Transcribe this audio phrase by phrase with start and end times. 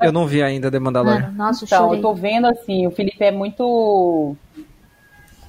[0.00, 1.20] Eu não vi ainda The Mandalorian.
[1.22, 1.98] Mano, nossa, Então, chorei.
[1.98, 4.36] eu tô vendo assim, o Felipe é muito.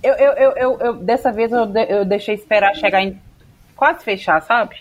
[0.02, 3.20] Eu, eu, eu, eu, eu- dessa vez eu, de- eu deixei esperar chegar em.
[3.76, 4.78] quase fechar, sabe?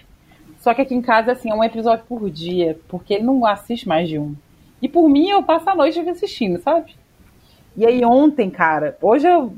[0.60, 3.86] Só que aqui em casa, assim, é um episódio por dia, porque ele não assiste
[3.86, 4.34] mais de um.
[4.80, 6.95] E por mim, eu passo a noite assistindo, sabe?
[7.77, 9.55] E aí ontem, cara, hoje eu.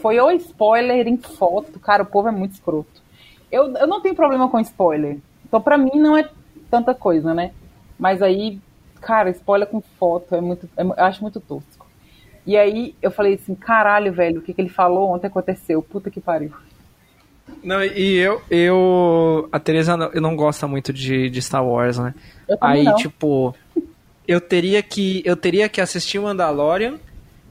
[0.00, 3.02] Foi o spoiler em foto, cara, o povo é muito escroto.
[3.50, 5.16] Eu, eu não tenho problema com spoiler.
[5.46, 6.28] Então, pra mim, não é
[6.70, 7.52] tanta coisa, né?
[7.98, 8.60] Mas aí,
[9.00, 10.68] cara, spoiler com foto é muito.
[10.76, 11.86] é eu acho muito tosco.
[12.46, 15.82] E aí eu falei assim, caralho, velho, o que, que ele falou ontem aconteceu.
[15.82, 16.52] Puta que pariu.
[17.62, 19.48] Não, e eu, eu.
[19.50, 22.14] A Teresa não, eu não gosta muito de, de Star Wars, né?
[22.60, 22.94] Aí, não.
[22.96, 23.54] tipo,
[24.26, 25.22] eu teria que.
[25.24, 26.98] Eu teria que assistir Mandalorian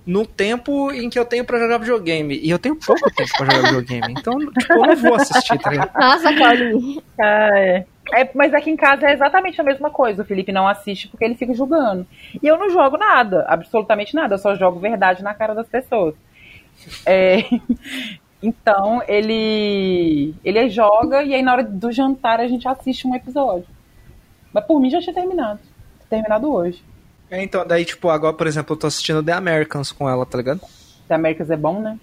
[0.05, 2.39] no tempo em que eu tenho pra jogar videogame.
[2.41, 4.13] E eu tenho pouco tempo pra jogar videogame.
[4.17, 5.93] Então, tipo, eu não vou assistir, tá ligado?
[5.95, 7.03] Nossa, Carly.
[7.19, 7.85] Ah, é.
[8.13, 10.21] É, mas aqui em casa é exatamente a mesma coisa.
[10.21, 12.05] O Felipe não assiste porque ele fica julgando.
[12.41, 14.35] E eu não jogo nada, absolutamente nada.
[14.35, 16.13] Eu só jogo verdade na cara das pessoas.
[17.05, 17.43] É,
[18.41, 23.67] então, ele ele joga e aí na hora do jantar a gente assiste um episódio.
[24.53, 25.59] Mas por mim já tinha terminado.
[26.09, 26.83] Terminado hoje.
[27.29, 30.37] É, então, daí, tipo, agora, por exemplo, eu tô assistindo The Americans com ela, tá
[30.37, 30.61] ligado?
[31.07, 31.99] The Americas é bom, né?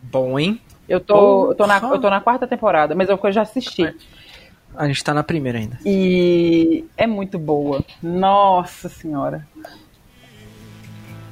[0.00, 0.60] Bom, hein?
[0.88, 3.94] Eu tô, eu tô, na, eu tô na quarta temporada, mas eu já assisti.
[4.76, 5.78] A gente tá na primeira ainda.
[5.84, 7.84] E é muito boa.
[8.02, 9.46] Nossa senhora.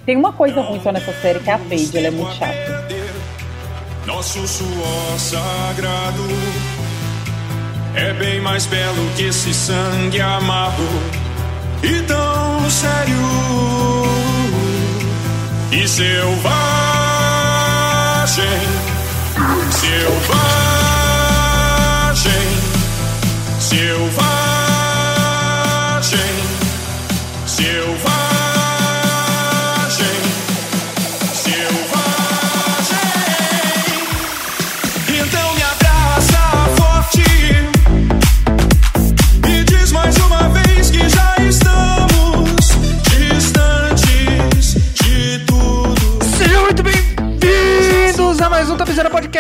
[0.05, 2.87] Tem uma coisa ruim só nessa série que é a Paige, ela é muito chata.
[4.07, 6.23] Nosso suor sagrado
[7.95, 10.83] é bem mais belo que esse sangue amargo
[11.83, 13.23] e tão sério
[15.71, 16.43] e selvagem,
[19.71, 20.23] selvagem,
[23.73, 24.52] selvagem,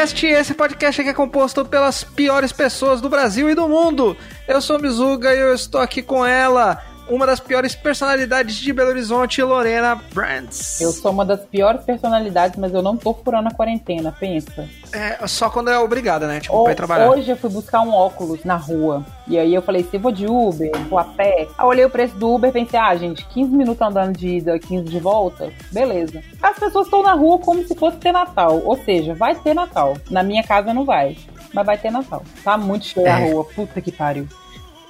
[0.02, 0.26] Podcast.
[0.26, 4.16] Esse podcast aqui é composto pelas piores pessoas do Brasil e do mundo.
[4.48, 8.90] Eu sou Mizuga e eu estou aqui com ela, uma das piores personalidades de Belo
[8.90, 10.80] Horizonte, Lorena Brands.
[10.80, 14.68] Eu sou uma das piores personalidades, mas eu não tô furando a quarentena, pensa.
[14.92, 16.40] É, só quando é obrigada, né?
[16.40, 17.10] Tipo, Ho- pra ir trabalhar.
[17.10, 19.04] Hoje eu fui buscar um óculos na rua.
[19.28, 21.48] E aí eu falei, se eu vou de Uber, vou a pé.
[21.58, 24.58] Aí olhei o preço do Uber e pensei, ah, gente, 15 minutos andando de ida,
[24.58, 26.22] 15 de volta, beleza.
[26.42, 28.60] As pessoas estão na rua como se fosse ter Natal.
[28.64, 29.96] Ou seja, vai ter Natal.
[30.10, 31.16] Na minha casa não vai.
[31.54, 32.22] Mas vai ter Natal.
[32.42, 33.30] Tá muito cheio a É.
[33.30, 33.44] rua.
[33.44, 34.26] Puta que pariu.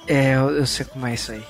[0.07, 1.41] É, eu, eu sei como é isso aí.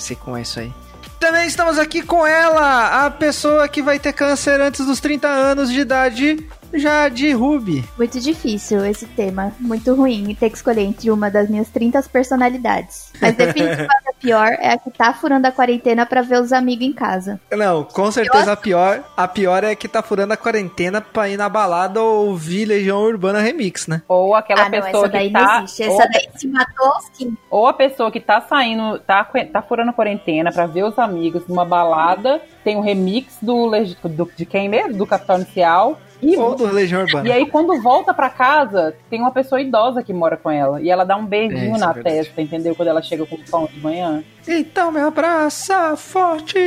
[0.00, 0.72] Sei como é isso aí.
[1.18, 5.70] Também estamos aqui com ela, a pessoa que vai ter câncer antes dos 30 anos
[5.70, 7.84] de idade, Jade Ruby.
[7.96, 9.52] Muito difícil esse tema.
[9.58, 13.12] Muito ruim ter que escolher entre uma das minhas 30 personalidades.
[13.20, 16.86] Mas definitivamente a pior é a que tá furando a quarentena pra ver os amigos
[16.86, 17.40] em casa.
[17.50, 21.36] Não, com certeza a pior, a pior é que tá furando a quarentena pra ir
[21.36, 24.02] na balada ou ouvir Legião Urbana Remix, né?
[24.08, 25.40] Ou aquela ah, não, pessoa essa daí que tá.
[25.40, 25.82] não existe.
[25.82, 27.36] ou, Essa daí se matou sim.
[27.50, 31.46] ou a pessoa que tá saindo, tá, tá furando a quarentena pra ver os amigos
[31.46, 32.40] numa balada.
[32.62, 33.70] Tem um remix do,
[34.04, 34.94] do de quem mesmo?
[34.94, 35.98] Do Capital Inicial.
[36.22, 37.28] E, do Legião Urbana.
[37.28, 40.80] e aí, quando volta pra casa, tem uma pessoa idosa que mora com ela.
[40.80, 42.16] E ela dá um É, beijinho isso é na verdade.
[42.16, 42.74] testa, entendeu?
[42.74, 44.22] Quando ela chega com o pão de manhã.
[44.46, 46.58] Então me abraça forte.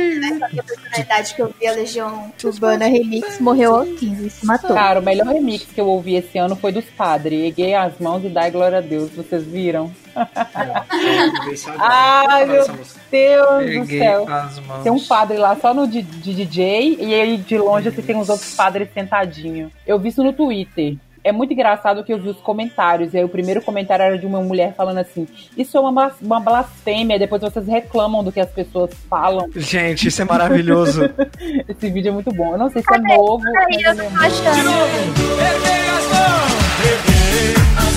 [0.90, 4.74] Na idade que eu vi a Legião Urbana Remix, morreu aos 15 se matou.
[4.74, 7.44] Cara, o melhor remix que eu ouvi esse ano foi dos padres.
[7.44, 9.10] Erguei as mãos e dai glória a Deus.
[9.10, 9.92] Vocês viram?
[11.78, 12.66] Ai, meu
[13.10, 14.26] Deus do céu.
[14.82, 18.16] Tem um padre lá só no de, de DJ e aí de longe você tem
[18.16, 19.72] uns outros padres sentadinhos.
[19.86, 20.96] Eu vi isso no Twitter.
[21.24, 23.14] É muito engraçado que eu vi os comentários.
[23.14, 25.26] E aí o primeiro comentário era de uma mulher falando assim:
[25.56, 27.18] Isso é uma, uma blasfêmia.
[27.18, 29.48] Depois vocês reclamam do que as pessoas falam.
[29.56, 31.02] Gente, isso é maravilhoso.
[31.66, 32.52] Esse vídeo é muito bom.
[32.52, 33.42] Eu não sei se é novo.
[33.42, 34.70] Mas eu é tô muito- achando.
[35.40, 36.52] Erguei as mãos,
[36.84, 37.93] erguei as mãos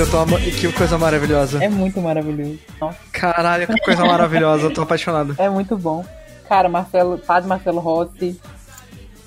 [0.00, 1.62] Gente, eu tô ama- que coisa maravilhosa.
[1.62, 2.58] É muito maravilhoso.
[2.80, 5.34] Nossa, Caralho, que coisa maravilhosa, eu tô apaixonado.
[5.38, 6.04] é muito bom.
[6.48, 8.40] Cara, Marcelo, padre Marcelo Rossi,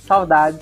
[0.08, 0.60] saudades.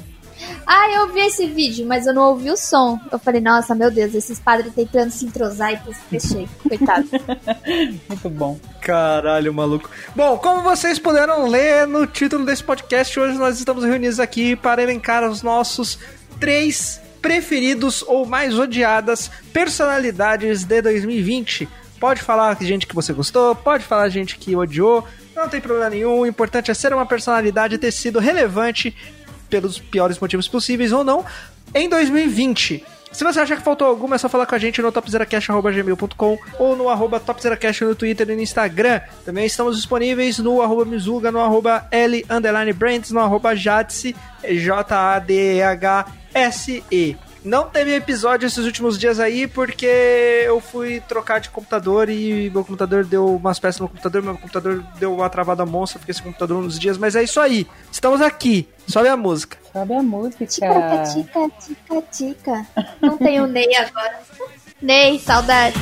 [0.65, 2.99] Ah, eu vi esse vídeo, mas eu não ouvi o som.
[3.11, 6.47] Eu falei, nossa, meu Deus, esses padres tentando se entrosar e pus- fechei.
[6.67, 7.07] Coitado.
[8.09, 8.59] Muito bom.
[8.81, 9.89] Caralho, maluco.
[10.15, 14.81] Bom, como vocês puderam ler no título desse podcast, hoje nós estamos reunidos aqui para
[14.81, 15.97] elencar os nossos
[16.39, 21.69] três preferidos ou mais odiadas personalidades de 2020.
[21.99, 26.21] Pode falar gente que você gostou, pode falar gente que odiou, não tem problema nenhum.
[26.21, 28.95] O importante é ser uma personalidade e ter sido relevante
[29.49, 31.23] pelos piores motivos possíveis ou não
[31.75, 32.83] em 2020.
[33.11, 36.75] Se você achar que faltou alguma, é só falar com a gente no topzeracast.gmail.com ou
[36.77, 39.01] no arroba topzeracast no Twitter e no Instagram.
[39.25, 44.15] Também estamos disponíveis no arroba Mizuga, no arroba L underline Brands, no arroba Jadse,
[46.33, 47.17] J-A-D-H-S-E.
[47.43, 52.63] Não teve episódio esses últimos dias aí porque eu fui trocar de computador e meu
[52.63, 56.63] computador deu umas peças no computador, meu computador deu uma travada monstra, fiquei sem computador
[56.63, 57.65] uns dias, mas é isso aí.
[57.91, 58.67] Estamos aqui.
[58.87, 59.57] Sobe a música.
[59.73, 60.45] Sabe a música?
[60.45, 62.67] Tica, tica, tica, tica.
[63.01, 64.19] Não tem o Ney agora.
[64.79, 65.75] Ney, saudade.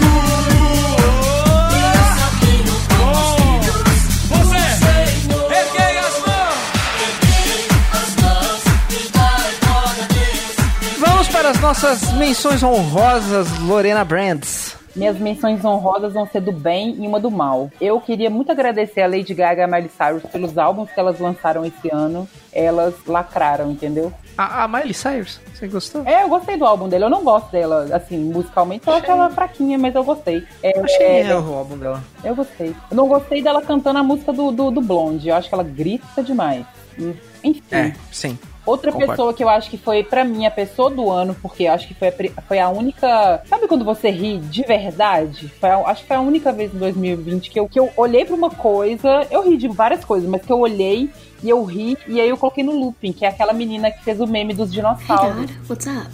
[11.50, 14.76] as nossas menções honrosas, Lorena Brands.
[14.94, 17.70] Minhas menções honrosas vão ser do bem e uma do mal.
[17.80, 21.18] Eu queria muito agradecer a Lady Gaga e a Miley Cyrus pelos álbuns que elas
[21.18, 22.28] lançaram esse ano.
[22.52, 24.12] Elas lacraram, entendeu?
[24.38, 26.02] A, a Miley Cyrus, você gostou?
[26.06, 27.06] É, eu gostei do álbum dela.
[27.06, 28.86] Eu não gosto dela, assim, musicalmente.
[28.86, 30.44] Eu acho ela fraquinha, mas eu gostei.
[30.62, 32.00] É, Eu achei é, erro o álbum dela.
[32.22, 32.68] eu gostei.
[32.90, 35.28] Eu não gostei dela cantando a música do, do, do Blonde.
[35.28, 36.64] Eu acho que ela grita demais.
[36.98, 37.12] Hum,
[37.42, 37.62] Enfim.
[37.72, 38.38] É, sim.
[38.66, 41.72] Outra pessoa que eu acho que foi, pra mim, a pessoa do ano, porque eu
[41.72, 43.42] acho que foi a, foi a única.
[43.46, 45.48] Sabe quando você ri de verdade?
[45.60, 48.24] Foi a- acho que foi a única vez em 2020 que eu, que eu olhei
[48.24, 49.26] pra uma coisa.
[49.30, 51.10] Eu ri de várias coisas, mas que eu olhei
[51.42, 54.20] e eu ri, e aí eu coloquei no looping, que é aquela menina que fez
[54.20, 55.36] o meme dos Hey, dinossauros.
[55.46, 56.10] Dad, what's up?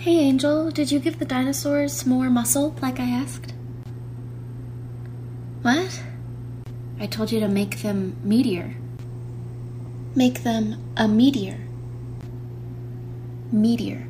[0.00, 3.52] Hey, Angel, did you give the dinosaurs more muscle like I asked?
[5.62, 6.00] What?
[7.00, 8.70] I told you to make them meteor.
[10.18, 11.54] Make them a meteor.
[13.52, 14.02] Meteor.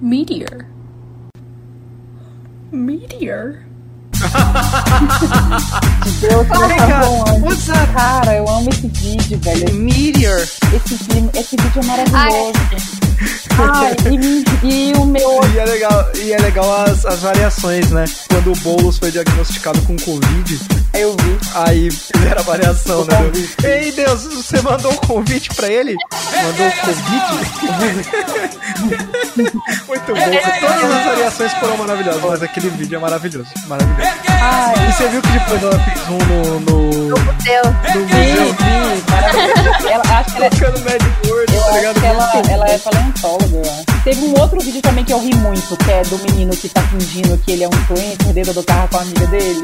[0.00, 0.66] Meteor.
[2.70, 3.64] Meteor.
[6.20, 7.42] Deus, anjo.
[7.42, 7.92] what's up?
[7.92, 9.74] Cara, eu amo esse vídeo, velho.
[9.74, 10.42] Meteor.
[10.42, 10.94] Esse,
[11.36, 12.52] esse vídeo é maravilhoso.
[13.58, 13.96] Ai,
[14.62, 18.04] e, e o meu E é legal, e é legal as, as variações, né?
[18.28, 20.60] Quando o Boulos foi diagnosticado com Covid,
[20.94, 21.38] eu vi.
[21.54, 23.16] aí fizeram a variação, né?
[23.64, 25.96] Ei, Deus, você mandou um convite pra ele?
[26.42, 27.50] Mandou um convite?
[29.86, 30.20] Muito bom.
[30.60, 33.50] Todas as variações foram maravilhosas, mas aquele vídeo é maravilhoso.
[33.66, 34.10] Maravilhoso.
[34.88, 37.62] E você viu que depois ela fez um no, no, no museu?
[38.06, 39.88] vi, maravilhoso.
[39.88, 42.04] Ela, acho que ela, Tocando Mad World, eu tá ligado?
[42.04, 44.02] ela, ela é paleontóloga, eu acho.
[44.04, 46.82] Teve um outro vídeo também que eu ri muito, que é do menino que tá
[46.82, 49.62] fingindo que ele é um influencer dentro do carro com a amiga dele.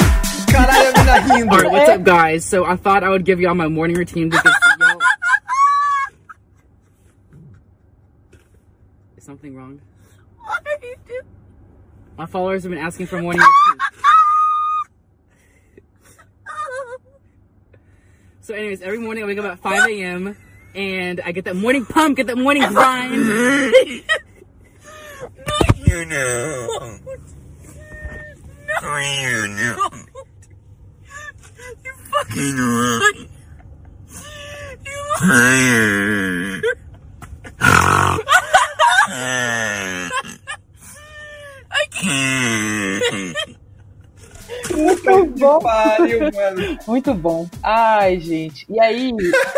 [0.57, 1.53] Caralho, a mina rindo.
[1.53, 2.43] Alright, what's up, guys?
[2.45, 4.99] So I thought I would give y'all my morning routine because y'all.
[9.19, 9.81] Is something wrong?
[12.17, 13.81] My followers have been asking for morning routine.
[18.41, 20.37] So, anyways, every morning I wake up at 5 a.m.
[20.75, 23.17] and I get that morning pump, get that morning grind.
[44.77, 45.59] Muito bom.
[45.61, 46.79] Pariu, mano.
[46.87, 47.49] Muito bom.
[47.63, 48.67] Ai, gente.
[48.69, 49.13] E aí,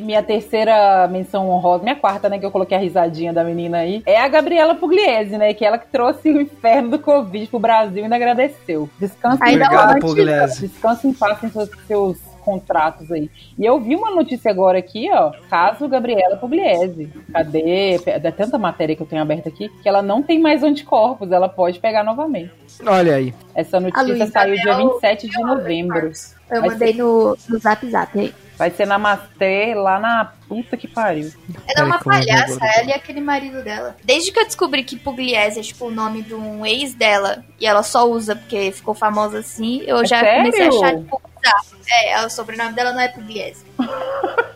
[0.00, 3.78] e minha terceira menção honrosa, minha quarta, né, que eu coloquei a risadinha da menina
[3.78, 7.58] aí, é a Gabriela Pugliese, né, que ela que trouxe o inferno do Covid pro
[7.58, 8.88] Brasil e ainda agradeceu.
[8.98, 10.04] Descansa em Obrigado, paz.
[10.04, 10.68] Pugliese.
[10.68, 13.30] Descansa em paz em seus, seus contratos aí.
[13.58, 17.12] E eu vi uma notícia agora aqui, ó, caso Gabriela Pugliese.
[17.32, 18.00] Cadê?
[18.06, 21.48] É tanta matéria que eu tenho aberta aqui, que ela não tem mais anticorpos, ela
[21.50, 22.50] pode pegar novamente.
[22.86, 23.34] Olha aí.
[23.54, 26.10] Essa notícia saiu dia Mel- 27 de novembro.
[26.50, 28.34] Eu Vai mandei no, no zap zap aí.
[28.58, 31.32] Vai ser Namastê lá na puta que pariu.
[31.66, 33.96] Ela é uma como eu vou palhaça, ela e aquele marido dela.
[34.04, 37.66] Desde que eu descobri que Pugliese é tipo o nome de um ex dela e
[37.66, 41.22] ela só usa porque ficou famosa assim, eu É já comecei a achar tipo.
[41.90, 43.64] É, o sobrenome dela não é Pugliese.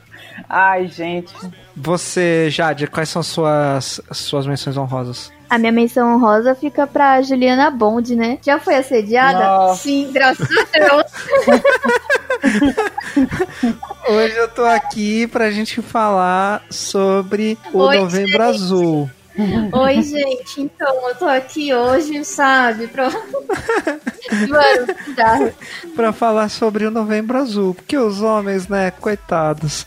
[0.48, 1.34] Ai, gente.
[1.76, 5.32] Você, Jade, quais são suas suas menções honrosas?
[5.48, 8.38] A minha menção honrosa fica pra Juliana Bond, né?
[8.42, 9.38] Já foi assediada?
[9.38, 9.82] Nossa.
[9.82, 11.04] Sim, graças a Deus.
[14.08, 18.40] Hoje eu tô aqui pra gente falar sobre o Oi, Novembro gente.
[18.42, 19.10] Azul.
[19.72, 20.62] Oi, gente.
[20.62, 22.86] Então, eu tô aqui hoje, sabe?
[22.86, 23.10] Pra...
[24.48, 25.54] Mano.
[25.94, 27.74] Pra falar sobre o Novembro Azul.
[27.74, 29.86] Porque os homens, né, coitados.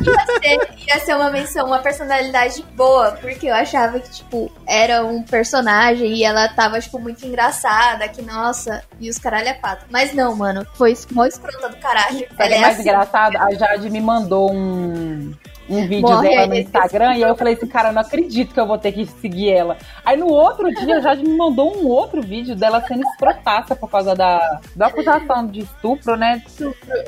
[0.00, 5.04] Ia ser, ia ser uma menção, uma personalidade boa, porque eu achava que, tipo, era
[5.04, 9.86] um personagem e ela tava, tipo, muito engraçada, que nossa, e os caralho é pato.
[9.90, 12.26] Mas não, mano, foi mó escrota do caralho.
[12.38, 12.82] O Ela é é mais assim.
[12.82, 13.36] engraçado?
[13.36, 15.32] A Jade me mandou um,
[15.68, 18.54] um vídeo Morre dela no Instagram e aí eu falei assim, cara, eu não acredito
[18.54, 19.76] que eu vou ter que seguir ela.
[20.04, 23.90] Aí no outro dia a Jade me mandou um outro vídeo dela sendo escrotaça por
[23.90, 26.42] causa da, da acusação de estupro, né?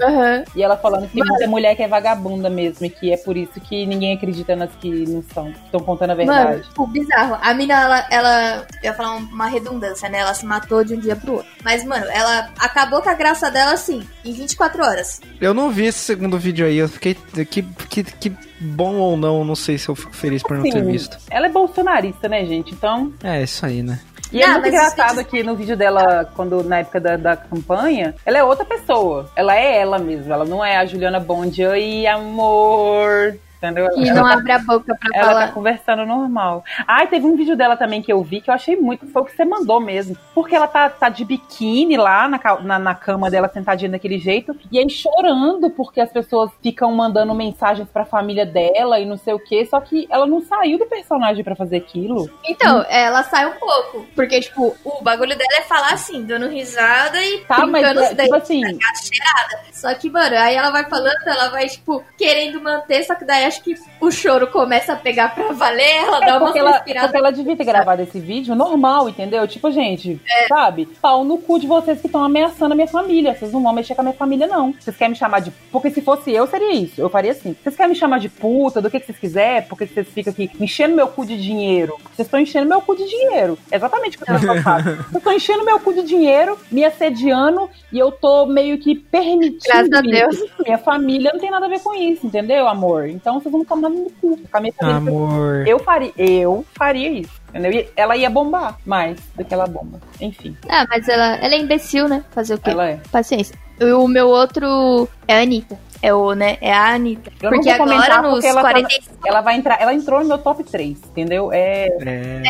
[0.03, 0.45] Aham.
[0.55, 3.61] E ela falando que muita mulher que é vagabunda mesmo e que é por isso
[3.61, 6.63] que ninguém acredita nas que não são, que estão contando a Mano, verdade.
[6.69, 7.39] tipo, bizarro.
[7.41, 8.67] A mina, ela, ela.
[8.83, 10.19] Eu ia falar uma redundância, né?
[10.19, 11.49] Ela se matou de um dia pro outro.
[11.63, 15.21] Mas, mano, ela acabou com a graça dela assim, em 24 horas.
[15.41, 16.77] Eu não vi esse segundo vídeo aí.
[16.77, 17.15] Eu fiquei.
[17.15, 20.73] Que, que, que bom ou não, não sei se eu fico feliz por não ter
[20.73, 21.17] Sim, visto.
[21.31, 22.73] ela é bolsonarista, né, gente?
[22.75, 23.13] Então.
[23.23, 24.01] É, isso aí, né?
[24.31, 27.17] E é Não, muito mas engraçado isso- que no vídeo dela, quando na época da,
[27.17, 29.31] da campanha, ela é outra pessoa.
[29.35, 30.35] Ela é ela mesma.
[30.35, 31.65] Ela não é a Juliana Bond.
[31.65, 33.39] Oi, amor.
[33.59, 33.87] Entendeu?
[33.87, 35.53] Ela não tá- abre a boca pra Ela tá falar.
[35.53, 36.65] conversando normal.
[36.87, 39.07] Ai, teve um vídeo dela também que eu vi que eu achei muito.
[39.09, 40.17] Foi o que você mandou mesmo.
[40.33, 44.55] Porque ela tá, tá de biquíni lá na, na, na cama dela, sentadinha daquele jeito.
[44.71, 49.35] E aí chorando porque as pessoas ficam mandando mensagens pra família dela e não sei
[49.35, 49.67] o quê.
[49.67, 52.31] Só que ela não saiu do personagem pra fazer aquilo.
[52.49, 54.07] Então, ela sai um pouco.
[54.15, 58.03] Porque, tipo, o bagulho dela é falar assim, dando risada e Tá, mas brincando é,
[58.13, 58.61] os tipo assim.
[58.61, 58.95] tá?
[58.95, 59.69] Cheirada.
[59.73, 63.48] Só que, mano, aí ela vai falando, ela vai, tipo, querendo manter, só que daí
[63.49, 67.07] acho que o choro começa a pegar pra valer, ela É dá uma ela, respirada.
[67.09, 69.47] porque ela devia ter gravado esse vídeo normal, entendeu?
[69.49, 70.87] Tipo, gente, sabe?
[71.01, 73.35] Pau no cu de vocês que estão ameaçando a minha família.
[73.35, 74.73] Vocês não vão mexer com a minha família, não.
[74.79, 75.51] Vocês querem me chamar de.
[75.73, 77.01] Porque se fosse eu, seria isso.
[77.01, 77.57] Eu faria assim.
[77.63, 80.51] Vocês querem me chamar de puta, do que, que vocês quiserem, porque vocês ficam aqui
[80.61, 81.97] enchendo meu cu de dinheiro.
[82.15, 83.59] Vocês estão enchendo meu cu de dinheiro.
[83.73, 84.85] Exatamente o que eu tô falando.
[85.09, 89.59] Vocês estão enchendo meu cu de dinheiro, me assediando, e eu tô meio que permitindo.
[89.67, 90.45] Graças a Deus.
[90.65, 93.09] Minha família não tem nada a ver com isso, entendeu, amor?
[93.09, 94.37] Então vocês vão tomar no cu.
[94.37, 95.67] Com a minha família, Amor.
[95.67, 97.39] eu faria, eu faria isso.
[97.51, 97.73] Entendeu?
[97.73, 99.99] E ela ia bombar mais do que ela bomba.
[100.21, 102.23] Enfim, Ah, mas ela, ela é imbecil, né?
[102.31, 102.71] Fazer o quê?
[102.71, 103.01] ela é.
[103.11, 103.57] Paciência.
[103.81, 105.79] E o meu outro é a Anitta.
[106.03, 106.59] É o, né?
[106.61, 107.33] É a Anitta.
[107.43, 109.17] Eu porque não vou agora comentar nos porque ela, tá- 45.
[109.27, 109.81] ela vai entrar.
[109.83, 111.51] Ela entrou no meu top 3, entendeu?
[111.53, 111.87] É.
[112.07, 112.43] É.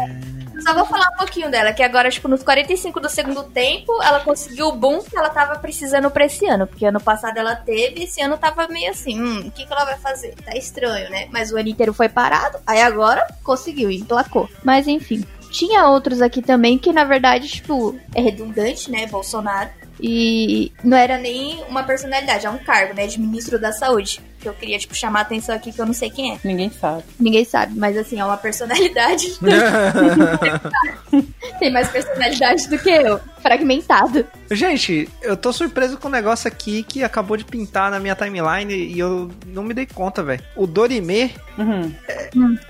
[0.61, 4.21] Só vou falar um pouquinho dela, que agora, tipo, nos 45 do segundo tempo, ela
[4.21, 6.67] conseguiu o boom que ela tava precisando pra esse ano.
[6.67, 9.85] Porque ano passado ela teve, esse ano tava meio assim, hum, o que, que ela
[9.85, 10.35] vai fazer?
[10.45, 11.29] Tá estranho, né?
[11.31, 14.49] Mas o ano inteiro foi parado, aí agora conseguiu, emplacou.
[14.65, 15.25] Mas enfim.
[15.51, 19.07] Tinha outros aqui também que, na verdade, tipo, é redundante, né?
[19.07, 19.71] Bolsonaro.
[20.01, 23.07] E não era nem uma personalidade, é um cargo, né?
[23.07, 24.21] De ministro da saúde.
[24.41, 26.39] Que eu queria, tipo, chamar a atenção aqui que eu não sei quem é.
[26.45, 27.03] Ninguém sabe.
[27.19, 29.39] Ninguém sabe, mas assim, é uma personalidade.
[31.59, 33.21] Tem mais personalidade do que eu.
[33.43, 34.27] Fragmentado.
[34.51, 38.75] Gente, eu tô surpreso com um negócio aqui que acabou de pintar na minha timeline
[38.75, 40.43] e eu não me dei conta, velho.
[40.57, 41.93] O Dorime, Uhum.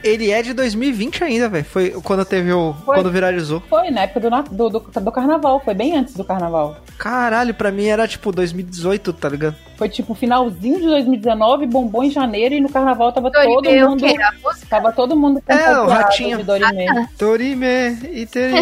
[0.03, 1.65] ele é de 2020 ainda, velho.
[1.65, 2.75] Foi quando teve o.
[2.85, 2.97] Foi.
[2.97, 3.63] Quando viralizou.
[3.69, 6.77] Foi na época do, do, do, do carnaval, foi bem antes do carnaval.
[6.99, 9.57] Caralho, pra mim era tipo 2018, tá ligado?
[9.77, 13.91] Foi tipo finalzinho de 2019, bombou em janeiro e no carnaval tava todo Dorime, o
[13.91, 14.01] mundo.
[14.05, 14.17] quê?
[14.21, 14.67] A música?
[14.69, 16.39] Tava todo mundo É, o ratinho.
[16.39, 16.87] de Dorime.
[17.19, 17.67] Dorime,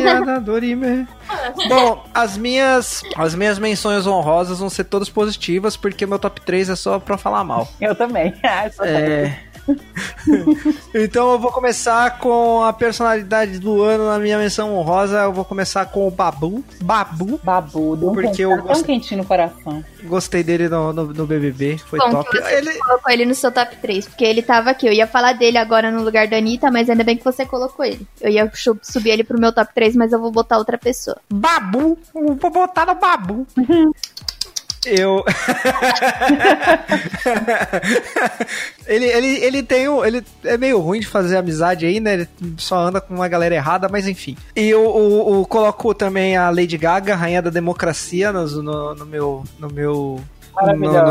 [0.06, 1.06] italiana, Dorime.
[1.68, 6.70] Bom, as minhas, as minhas menções honrosas vão ser todas positivas, porque meu top 3
[6.70, 7.68] é só pra falar mal.
[7.80, 8.34] Eu também.
[8.42, 9.38] Ah, só É.
[10.94, 15.18] então eu vou começar com a personalidade do ano na minha menção honrosa.
[15.23, 16.64] Eu vou começar com o Babu.
[16.82, 17.40] Babu.
[17.42, 19.85] Babu, deu um, Porque quentinho, eu tão gosto- quentinho no coração.
[20.04, 21.78] Gostei dele no, no, no BBB.
[21.78, 22.30] Foi Bom, top.
[22.30, 24.87] que você Ele, colocou ele no seu top 3, porque ele tava aqui.
[24.87, 27.85] Eu ia falar dele agora no lugar da Anitta, mas ainda bem que você colocou
[27.85, 28.06] ele.
[28.20, 28.50] Eu ia
[28.82, 31.16] subir ele pro meu top 3, mas eu vou botar outra pessoa.
[31.30, 31.99] Babu.
[32.14, 33.46] Vou botar no Babu.
[34.87, 35.25] Eu.
[38.87, 40.05] ele, ele, ele tem um.
[40.05, 42.14] Ele é meio ruim de fazer amizade aí, né?
[42.14, 44.37] Ele só anda com uma galera errada, mas enfim.
[44.55, 49.07] E eu, o, o- coloco também a Lady Gaga, rainha da democracia, no, no, no
[49.07, 49.45] meu.
[49.59, 50.21] No meu.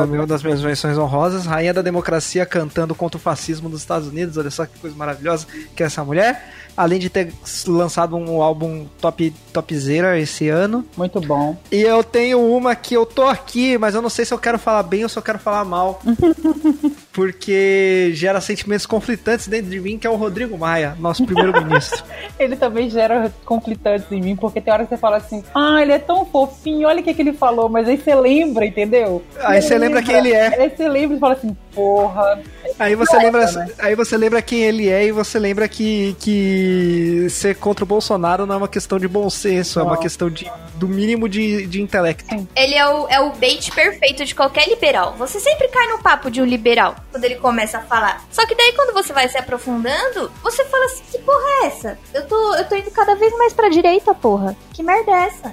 [0.01, 4.07] No meu das minhas menções honrosas, rainha da democracia cantando contra o fascismo dos Estados
[4.07, 6.51] Unidos, olha só que coisa maravilhosa que é essa mulher.
[6.75, 7.33] Além de ter
[7.67, 10.85] lançado um álbum top, topzera esse ano.
[10.97, 11.57] Muito bom.
[11.71, 14.59] E eu tenho uma que eu tô aqui, mas eu não sei se eu quero
[14.59, 16.01] falar bem ou se eu quero falar mal.
[17.15, 22.03] Porque gera sentimentos conflitantes dentro de mim, que é o Rodrigo Maia, nosso primeiro-ministro.
[22.37, 25.93] Ele também gera conflitantes em mim, porque tem hora que você fala assim, ah, ele
[25.93, 29.23] é tão fofinho, olha o que, que ele falou, mas aí você lembra, entendeu?
[29.39, 30.61] Aí você lembra quem ele é.
[30.61, 32.41] Aí você lembra e fala assim, porra.
[32.77, 33.67] Aí você, Não é, lembra, né?
[33.79, 38.45] aí você lembra quem ele é e você lembra que, que ser contra o Bolsonaro
[38.45, 40.01] não é uma questão de bom senso, é uma Não.
[40.01, 42.47] questão de, do mínimo de, de intelecto.
[42.55, 45.15] Ele é o, é o bait perfeito de qualquer liberal.
[45.17, 48.25] Você sempre cai no papo de um liberal quando ele começa a falar.
[48.29, 51.97] Só que daí quando você vai se aprofundando, você fala assim: que porra é essa?
[52.13, 54.55] Eu tô, eu tô indo cada vez mais pra direita, porra.
[54.75, 55.49] Que merda é essa?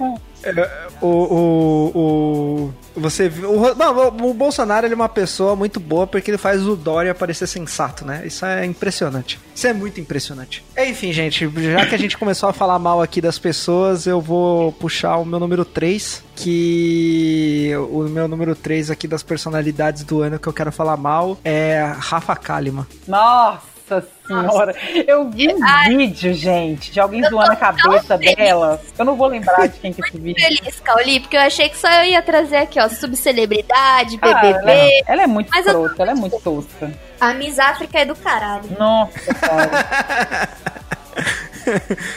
[1.01, 3.49] O, o, o, você viu.
[3.51, 6.75] O, não, o, o Bolsonaro ele é uma pessoa muito boa porque ele faz o
[6.75, 8.23] Dória parecer sensato, né?
[8.25, 9.39] Isso é impressionante.
[9.55, 10.61] Isso é muito impressionante.
[10.77, 14.73] Enfim, gente, já que a gente começou a falar mal aqui das pessoas, eu vou
[14.73, 16.21] puxar o meu número 3.
[16.35, 21.39] Que o meu número 3 aqui das personalidades do ano que eu quero falar mal
[21.45, 22.85] é Rafa Kalimann.
[23.07, 24.75] Nossa senhora.
[25.07, 25.89] Eu vi um Ai.
[25.89, 28.35] vídeo, gente, de alguém Eu zoando a cabeça feliz.
[28.35, 28.81] dela.
[28.97, 30.41] Eu não vou lembrar de quem que é esse vídeo.
[30.41, 34.59] Feliz, Cauli, porque eu achei que só eu ia trazer aqui, ó, subcelebridade, Ah, BBB.
[34.59, 36.91] ela, é, ela é muito escrota, ela é muito tosca.
[37.19, 38.63] A Miss África é do caralho.
[38.77, 40.49] Nossa, cara.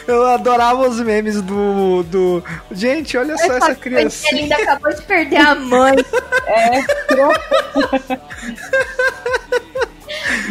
[0.08, 2.02] Eu adorava os memes do.
[2.02, 2.42] do...
[2.72, 4.26] Gente, olha só essa criança.
[4.32, 5.94] Ele ainda acabou de perder a mãe.
[6.48, 6.78] É,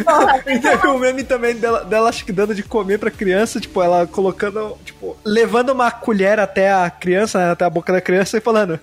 [0.04, 3.60] Porra, E teve um meme também dela, dela acho que dando de comer pra criança,
[3.60, 8.00] tipo, ela colocando, tipo, levando uma colher até a criança, né, até a boca da
[8.00, 8.78] criança e falando: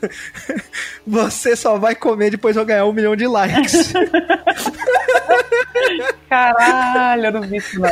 [1.05, 3.93] Você só vai comer depois eu ganhar um milhão de likes.
[6.29, 7.89] caralho, eu não vi isso não.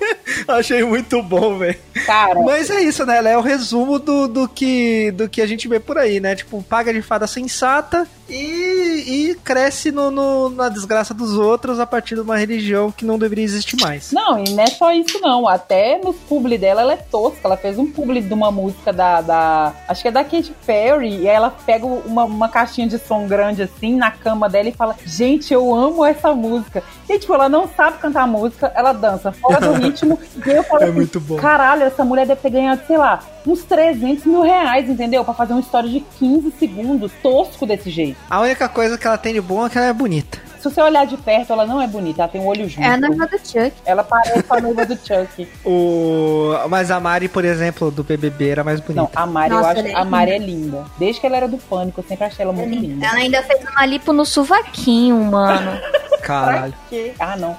[0.48, 1.76] Achei muito bom, velho.
[2.44, 3.18] Mas é isso, né?
[3.18, 6.34] Ela é o resumo do, do, que, do que a gente vê por aí, né?
[6.34, 11.86] Tipo, paga de fada sensata e, e cresce no, no- na desgraça dos outros a
[11.86, 14.12] partir de uma religião que não deveria existir mais.
[14.12, 15.46] Não, e não é só isso não.
[15.48, 17.40] Até nos publi dela, ela é tosca.
[17.44, 19.20] Ela fez um publi de uma música da.
[19.20, 21.16] da- acho que é da Katy Perry.
[21.22, 24.72] E aí ela pega uma, uma caixinha de som grande assim na cama dela e
[24.72, 26.82] fala: Gente, eu amo essa música.
[27.08, 29.89] E tipo, ela não sabe cantar música, ela dança fora do ritmo.
[30.46, 31.36] e aí eu falo É assim, muito bom.
[31.36, 35.24] Caralho, essa mulher deve ter ganhado, sei lá, uns 300 mil reais, entendeu?
[35.24, 38.16] Pra fazer uma história de 15 segundos, tosco desse jeito.
[38.28, 40.50] A única coisa que ela tem de bom é que ela é bonita.
[40.60, 42.86] Se você olhar de perto, ela não é bonita, ela tem um olho junto.
[42.86, 43.72] É a noiva do Chuck.
[43.82, 45.48] Ela parece com a noiva do Chuck.
[45.64, 46.52] O...
[46.68, 49.00] Mas a Mari, por exemplo, do BBB era mais bonita.
[49.02, 50.84] Não, a Mari, Nossa, eu acho é a Mari é linda.
[50.98, 53.06] Desde que ela era do Pânico, eu sempre achei ela muito linda.
[53.06, 55.80] Ela ainda fez uma lipo no sovaquinho, mano.
[56.20, 56.74] Caralho.
[57.18, 57.56] Ah, não.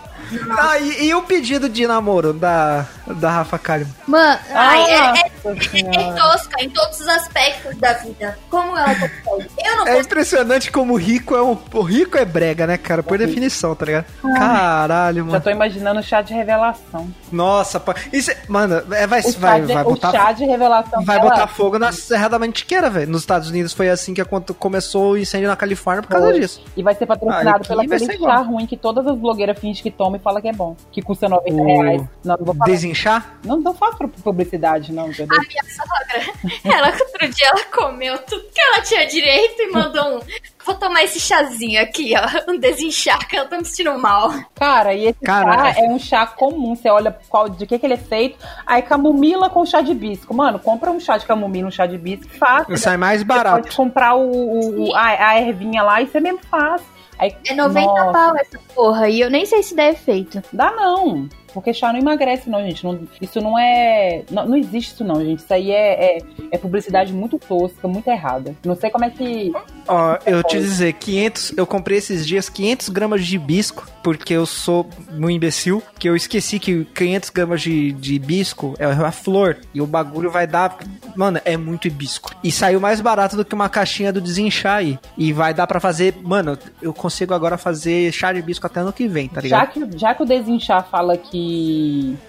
[0.57, 3.93] Ah, e, e o pedido de namoro da, da Rafa Kalimann?
[4.07, 6.13] Mano, ai, é, é, é senhora.
[6.21, 8.37] tosca em todos os aspectos da vida.
[8.49, 9.49] Como ela consegue?
[9.65, 9.99] Eu não É consigo.
[10.05, 11.57] impressionante como o rico é um.
[11.73, 13.01] O rico é brega, né, cara?
[13.03, 14.05] Por definição, tá ligado?
[14.37, 15.41] Caralho, Já mano.
[15.43, 17.09] tô imaginando o chá de revelação.
[17.31, 17.95] Nossa, pá.
[18.11, 20.11] Isso é- Mano, é, vai, O, vai, chá, de, vai o botar.
[20.11, 23.09] chá de revelação Vai dela botar fogo na Serra da Mantiqueira, velho.
[23.11, 24.21] Nos Estados Unidos foi assim que
[24.57, 26.61] começou o incêndio na Califórnia por causa disso.
[26.75, 28.31] E vai ser Ah, patrocinado aqui pela igual.
[28.31, 30.75] chá ruim que todas as blogueiras fingem que tomam e falam que é bom.
[30.91, 32.01] Que custa 90 O- reais.
[32.23, 32.65] Não, não vou falar.
[32.65, 33.33] Desinchar?
[33.45, 35.37] Não, não faço publicidade, não, entendeu?
[35.37, 40.17] A minha sogra, ela outro dia ela comeu tudo que ela tinha direito e mandou
[40.17, 40.21] um.
[40.63, 42.21] Vou tomar esse chazinho aqui, ó.
[42.51, 44.31] Um desinchar, que eu tô me sentindo mal.
[44.55, 45.73] Cara, e esse Caralho.
[45.73, 46.75] chá é um chá comum.
[46.75, 48.37] Você olha qual, de que, que ele é feito.
[48.65, 50.33] Aí camomila com chá de bisco.
[50.33, 52.29] Mano, compra um chá de camomila, um chá de bisco.
[52.37, 52.77] Fácil.
[52.77, 53.63] Sai mais Você barato.
[53.63, 56.81] pode comprar o, o- o- a, a ervinha lá e você mesmo faz.
[57.21, 59.07] Aí, É 90 Nossa, pau essa porra.
[59.07, 60.41] E eu nem sei se dá efeito.
[60.51, 61.29] Dá não.
[61.53, 62.83] Porque chá não emagrece, não, gente.
[62.83, 64.23] Não- isso não é.
[64.29, 65.39] Não, não existe isso, não, gente.
[65.39, 68.55] Isso aí é, é, é publicidade muito tosca, muito errada.
[68.65, 69.51] Não sei como é que.
[69.87, 74.45] Ó, eu te dizer, 500, eu comprei esses dias 500 gramas de hibisco, porque eu
[74.45, 74.87] sou
[75.17, 79.81] um imbecil, que eu esqueci que 500 gramas de, de hibisco é a flor, e
[79.81, 80.77] o bagulho vai dar,
[81.15, 82.31] mano, é muito hibisco.
[82.43, 85.79] E saiu mais barato do que uma caixinha do desinchar aí, e vai dar pra
[85.79, 89.63] fazer, mano, eu consigo agora fazer chá de hibisco até ano que vem, tá Já
[89.63, 89.71] ligado?
[89.89, 91.40] que, já que o desinchar fala que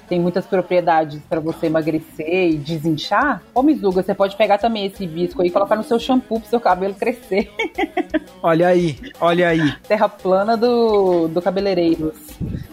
[0.09, 5.05] tem muitas propriedades pra você emagrecer e desinchar, ô Mizuga, você pode pegar também esse
[5.05, 7.51] hibisco aí e colocar no seu shampoo pro seu cabelo crescer.
[8.43, 9.73] Olha aí, olha aí.
[9.87, 12.15] Terra plana do, do cabeleireiros.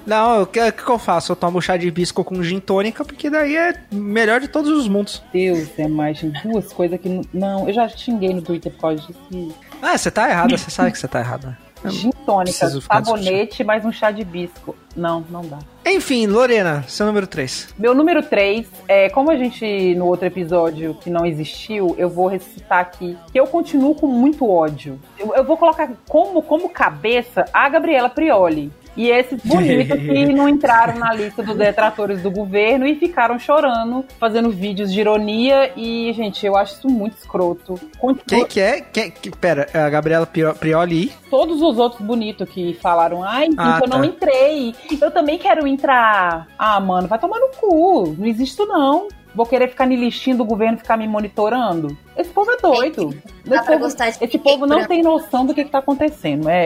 [0.05, 1.31] Não, o que, que eu faço?
[1.31, 4.87] Eu tomo chá de hibisco com gin tônica, porque daí é melhor de todos os
[4.87, 5.21] mundos.
[5.31, 7.21] Deus, é mais duas coisas que.
[7.31, 9.55] Não, eu já xinguei no Twitter por causa disso.
[9.79, 11.55] Ah, você tá errada, você sabe que você tá errada.
[11.85, 14.75] Gin tônica, sabonete, mais um chá de bisco.
[14.95, 15.59] Não, não dá.
[15.85, 17.73] Enfim, Lorena, seu número 3.
[17.77, 22.27] Meu número 3, é, como a gente no outro episódio que não existiu, eu vou
[22.27, 24.99] recitar aqui que eu continuo com muito ódio.
[25.17, 28.71] Eu, eu vou colocar como, como cabeça a Gabriela Prioli.
[28.99, 34.03] E esses bonitos que não entraram na lista dos detratores do governo e ficaram chorando,
[34.19, 35.71] fazendo vídeos de ironia.
[35.77, 37.79] E, gente, eu acho isso muito escroto.
[37.97, 38.81] Continua- Quem que é?
[38.81, 41.13] Quem, que, pera, é a Gabriela Prio- Prioli.
[41.29, 44.05] Todos os outros bonitos que falaram, ai, Ah, eu não tá.
[44.05, 44.75] entrei.
[45.01, 46.47] Eu também quero entrar.
[46.57, 48.15] Ah, mano, vai tomar no cu.
[48.17, 49.07] Não existe isso, não.
[49.33, 51.95] Vou querer ficar me lixando do governo ficar me monitorando.
[52.19, 53.09] Esse povo é doido.
[53.09, 56.49] Esse pra povo, gostar de esse povo não tem noção do que, que tá acontecendo.
[56.49, 56.65] É,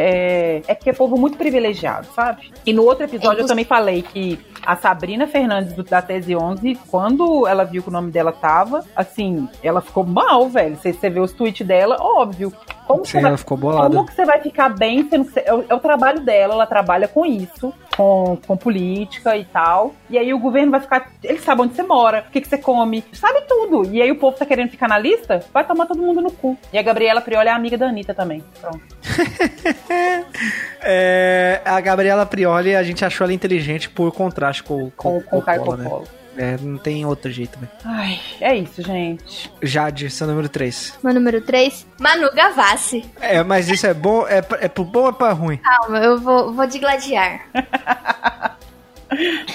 [0.57, 2.51] é, é que é povo muito privilegiado, sabe?
[2.65, 6.75] E no outro episódio eu É, também falei que a Sabrina Fernandes da Tese 11,
[6.89, 10.75] quando ela viu que o nome dela tava, assim, ela ficou mal, velho.
[10.75, 12.51] Você, você vê os tweets dela, óbvio.
[12.87, 13.95] Como Sim, você vai- ela ficou bolada.
[13.95, 16.53] como que você vai ficar bem sendo que você, é, o, é o trabalho dela,
[16.53, 19.93] ela trabalha com isso, com, com política e tal.
[20.09, 21.09] E aí o governo vai ficar.
[21.23, 23.85] Ele sabe onde você mora, o que, que você come, sabe tudo.
[23.93, 26.57] E aí o povo tá querendo ficar na lista, vai tomar todo mundo no cu.
[26.71, 28.43] E a Gabriela Prioli é amiga da Anitta também.
[28.59, 28.81] Pronto.
[30.85, 35.41] É, a Gabriela Prioli, a gente achou ela inteligente por contraste com, Com, com o
[35.41, 36.07] Caio Coppola, né?
[36.35, 37.71] É, não tem outro jeito, velho.
[37.85, 39.51] Ai, é isso, gente.
[39.61, 40.99] Jade, seu número 3.
[41.03, 43.05] Meu número 3, Manu Gavassi.
[43.21, 45.57] É, mas isso é bom, é, é pro bom ou é pra ruim?
[45.57, 47.47] Calma, eu vou, vou de gladiar.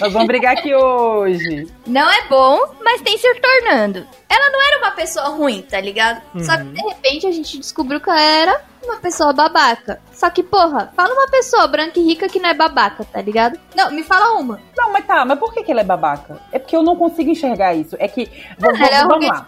[0.00, 1.66] Nós vamos brigar aqui hoje.
[1.86, 4.06] Não é bom, mas tem se tornando.
[4.28, 6.22] Ela não era uma pessoa ruim, tá ligado?
[6.42, 10.00] Só que de repente a gente descobriu que ela era uma pessoa babaca.
[10.12, 13.58] Só que, porra, fala uma pessoa branca e rica que não é babaca, tá ligado?
[13.74, 14.60] Não, me fala uma.
[14.76, 16.40] Não, mas tá, mas por que, que ela é babaca?
[16.52, 17.96] É porque eu não consigo enxergar isso.
[17.98, 18.30] É que.
[18.58, 19.46] Vamos, ela é vamos lá.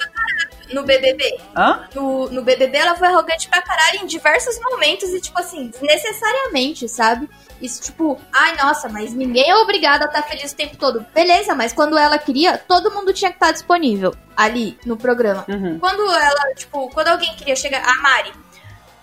[0.72, 1.38] No BBB.
[1.56, 1.88] Hã?
[1.94, 6.88] No, no BBB ela foi arrogante pra caralho em diversos momentos e, tipo assim, desnecessariamente,
[6.88, 7.28] sabe?
[7.60, 11.04] Isso, tipo, ai, nossa, mas ninguém é obrigado a estar feliz o tempo todo.
[11.14, 15.44] Beleza, mas quando ela queria, todo mundo tinha que estar disponível ali no programa.
[15.48, 15.78] Uhum.
[15.78, 18.32] Quando ela, tipo, quando alguém queria chegar, a Mari,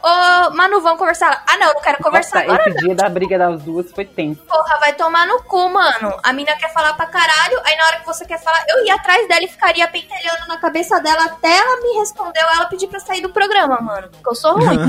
[0.04, 1.44] ô, Manu, vamos conversar?
[1.48, 2.70] Ah, não, eu não quero conversar Nossa, agora.
[2.70, 4.42] esse dia da briga das duas foi tenso.
[4.44, 6.18] Porra, vai tomar no cu, mano.
[6.24, 8.96] A mina quer falar pra caralho, aí na hora que você quer falar, eu ia
[8.96, 13.00] atrás dela e ficaria pentelhando na cabeça dela até ela me respondeu, ela pedir pra
[13.00, 14.10] sair do programa, mano.
[14.10, 14.78] Porque eu sou ruim.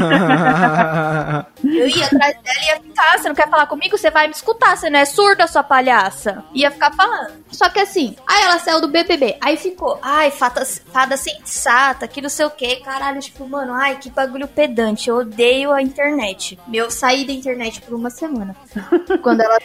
[1.64, 3.99] Eu ia atrás dela e ia ficar, você não quer falar comigo?
[3.99, 6.44] Você vai me escutar, você não é surda, sua palhaça.
[6.55, 7.44] Ia ficar falando.
[7.51, 12.21] Só que assim, aí ela saiu do BBB, aí ficou, ai, fada, fada sensata, que
[12.21, 16.58] não sei o que, caralho, tipo, mano, ai, que bagulho pedante, eu odeio a internet.
[16.66, 18.56] Meu, saí da internet por uma semana.
[19.22, 19.58] quando ela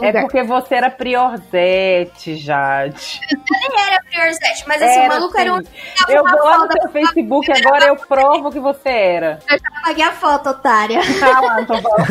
[0.00, 3.20] É porque você era priorzete, Jade.
[3.50, 5.58] nem era Priorzete, mas assim, o Era, maluco era um.
[5.64, 5.70] sim.
[6.08, 9.38] Eu vou lá no seu Facebook agora eu provo que você era.
[9.50, 11.00] Eu já paguei a foto, otária.
[11.18, 12.10] Tá lá, não tô falando.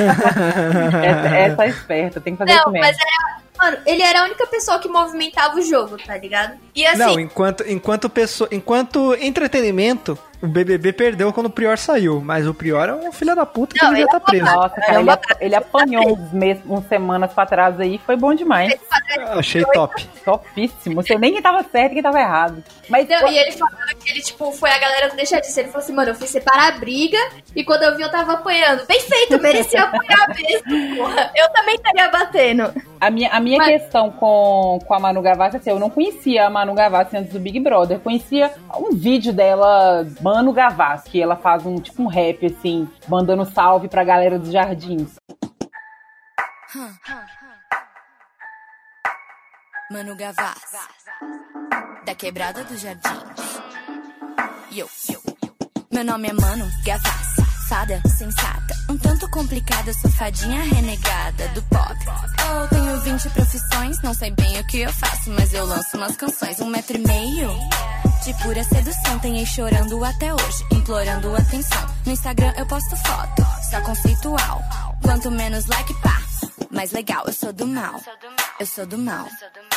[1.03, 2.85] essa, essa é esperta, tem que fazer Não, isso mesmo.
[2.87, 3.37] mas era.
[3.57, 6.53] Mano, ele era a única pessoa que movimentava o jogo, tá ligado?
[6.75, 12.21] E assim, Não, enquanto, enquanto, pessoa, enquanto entretenimento, o BBB perdeu quando o Prior saiu.
[12.21, 14.45] Mas o Prior é um filho da puta que Não, devia estar é preso.
[14.45, 15.09] Nossa, cara, ele,
[15.41, 18.73] ele apanhou uns meses, umas semanas pra trás aí, foi bom demais.
[19.31, 20.05] Achei top.
[20.23, 20.95] Topíssimo.
[21.01, 22.63] Você nem quem tava certo e quem tava errado.
[22.89, 25.59] Mas Não, e ele falou que ele, tipo, foi a galera do Deixa Disso.
[25.59, 27.17] Ele falou assim, mano, eu fui separar a briga
[27.55, 28.85] e quando eu vi eu tava apanhando.
[28.85, 31.31] Bem feito, merecia apanhar mesmo, porra.
[31.35, 32.73] Eu também estaria batendo.
[32.99, 36.45] a minha, a minha Mas- questão com, com a Manu Gavassi, assim, eu não conhecia
[36.45, 37.97] a Manu Gavassi antes do Big Brother.
[37.97, 42.85] Eu conhecia um vídeo dela, Manu Gavassi, que ela faz um tipo um rap, assim,
[43.07, 45.15] mandando salve pra galera dos jardins.
[49.89, 50.75] Manu Gavassi,
[52.05, 53.61] da quebrada dos jardins.
[54.69, 55.21] Yo, yo.
[55.89, 57.36] Meu nome é Manu Gavassi,
[57.67, 61.95] fada sensata, um tanto complicada, sou fadinha renegada do pop.
[62.09, 66.15] Oh, tenho 20 profissões, não sei bem o que eu faço, mas eu lanço umas
[66.15, 67.49] canções, um metro e meio.
[68.23, 71.95] De pura sedução, tem ex chorando até hoje, implorando atenção.
[72.05, 74.63] No Instagram eu posto foto, só conceitual.
[75.01, 76.21] Quanto menos like, pá,
[76.71, 77.23] mais legal.
[77.25, 78.01] Eu sou do mal,
[78.59, 79.25] eu sou do mal.
[79.25, 79.76] Eu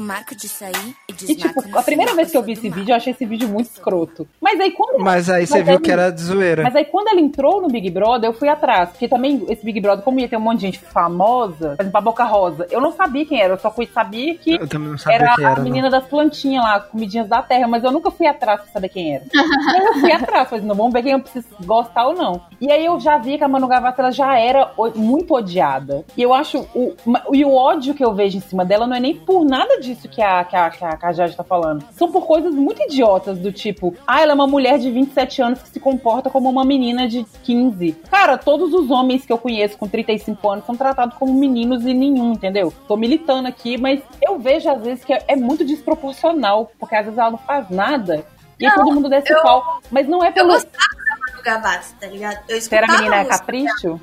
[0.00, 2.68] marco de sair e E, desmarco tipo, no a primeira vez que eu vi esse
[2.68, 4.26] vídeo, eu achei esse vídeo muito escroto.
[4.40, 4.98] Mas aí quando.
[4.98, 6.62] Mas aí você Mas viu aí- que era de zoeira.
[6.64, 8.90] Mas aí quando ela entrou no Big Brother, eu fui atrás.
[8.90, 11.98] Porque também esse Big Brother, como ia ter um monte de gente famosa, por exemplo,
[11.98, 14.88] a Boca Rosa, eu não sabia quem era, eu só fui sabia que Eu também
[14.90, 15.64] não sabia era quem a era, não.
[15.64, 19.14] menina das plantinhas lá, comidinhas da terra, mas eu nunca fui atrás pra saber quem
[19.14, 19.24] era.
[19.94, 22.42] eu fui atrás, falei, não, vamos ver quem eu preciso gostar ou não.
[22.60, 26.04] E aí eu já vi que a Manu Gavassi, ela já era muito odiada.
[26.16, 26.94] E eu acho, o,
[27.32, 30.08] e o ódio que eu vejo em cima dela não é nem por nada disso
[30.08, 31.84] que a, que a, que a, que a Jade tá falando.
[31.92, 35.62] São por coisas muito idiotas, do tipo, ah, ela é uma mulher de 27 anos
[35.62, 37.92] que se comporta como uma menina de 15.
[38.10, 41.92] Cara, todos os homens que eu conheço com 35 anos são tratados como meninos e
[41.94, 42.72] nenhum, entendeu?
[42.88, 47.04] Tô militando aqui, mas eu vejo às vezes que é, é muito desproporcional, porque às
[47.04, 48.24] vezes ela não faz nada.
[48.58, 49.80] E Não, todo mundo desce eu- o pau.
[49.90, 50.48] Mas não é Eu pelo.
[50.54, 50.95] gostava
[51.26, 52.38] Manu Gavassi, tá ligado?
[52.48, 54.00] Eu Você era escutava menina a música capricho?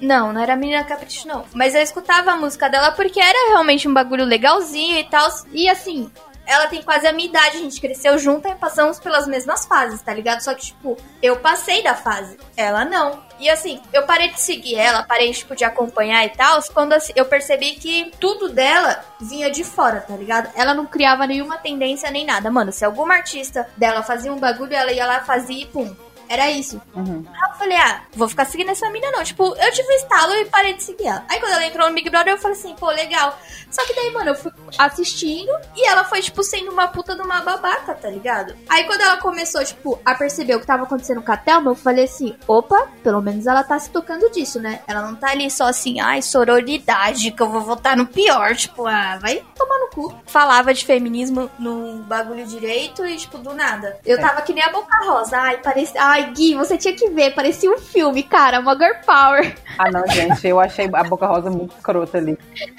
[0.00, 1.44] Não, não era Menina Capricho, não.
[1.52, 5.28] Mas eu escutava a música dela porque era realmente um bagulho legalzinho e tal.
[5.52, 6.10] E assim,
[6.48, 10.00] ela tem quase a minha idade, a gente cresceu junto e passamos pelas mesmas fases,
[10.00, 10.40] tá ligado?
[10.40, 13.22] Só que, tipo, eu passei da fase, ela não.
[13.38, 17.12] E assim, eu parei de seguir ela, parei, tipo, de acompanhar e tal, quando assim,
[17.14, 20.50] eu percebi que tudo dela vinha de fora, tá ligado?
[20.56, 22.50] Ela não criava nenhuma tendência nem nada.
[22.50, 25.94] Mano, se alguma artista dela fazia um bagulho, ela ia lá, fazia e pum.
[26.28, 26.80] Era isso.
[26.94, 27.24] Uhum.
[27.26, 29.24] Aí eu falei, ah, vou ficar seguindo essa mina não.
[29.24, 31.24] Tipo, eu tive um estalo e parei de seguir ela.
[31.28, 33.38] Aí quando ela entrou no Big Brother, eu falei assim, pô, legal.
[33.70, 37.22] Só que daí, mano, eu fui assistindo e ela foi, tipo, sendo uma puta de
[37.22, 38.54] uma babaca, tá ligado?
[38.68, 41.74] Aí quando ela começou, tipo, a perceber o que tava acontecendo com a Thelma, eu
[41.74, 44.80] falei assim, opa, pelo menos ela tá se tocando disso, né?
[44.86, 48.54] Ela não tá ali só assim, ai, sororidade, que eu vou votar no pior.
[48.54, 50.14] Tipo, ah, vai tomar no cu.
[50.26, 53.98] Falava de feminismo no bagulho direito e, tipo, do nada.
[54.04, 55.38] Eu tava que nem a Boca Rosa.
[55.38, 56.02] Ai, parecia.
[56.02, 57.34] Ai, Gui, você tinha que ver.
[57.34, 58.60] Parecia um filme, cara.
[58.60, 59.54] Uma girl power.
[59.78, 62.38] Ah, não, gente, eu achei a Boca Rosa muito escrota ali.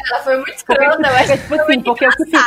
[0.10, 2.38] Ela foi muito Porque, escrota, eu porque, tipo assim, porque o, que,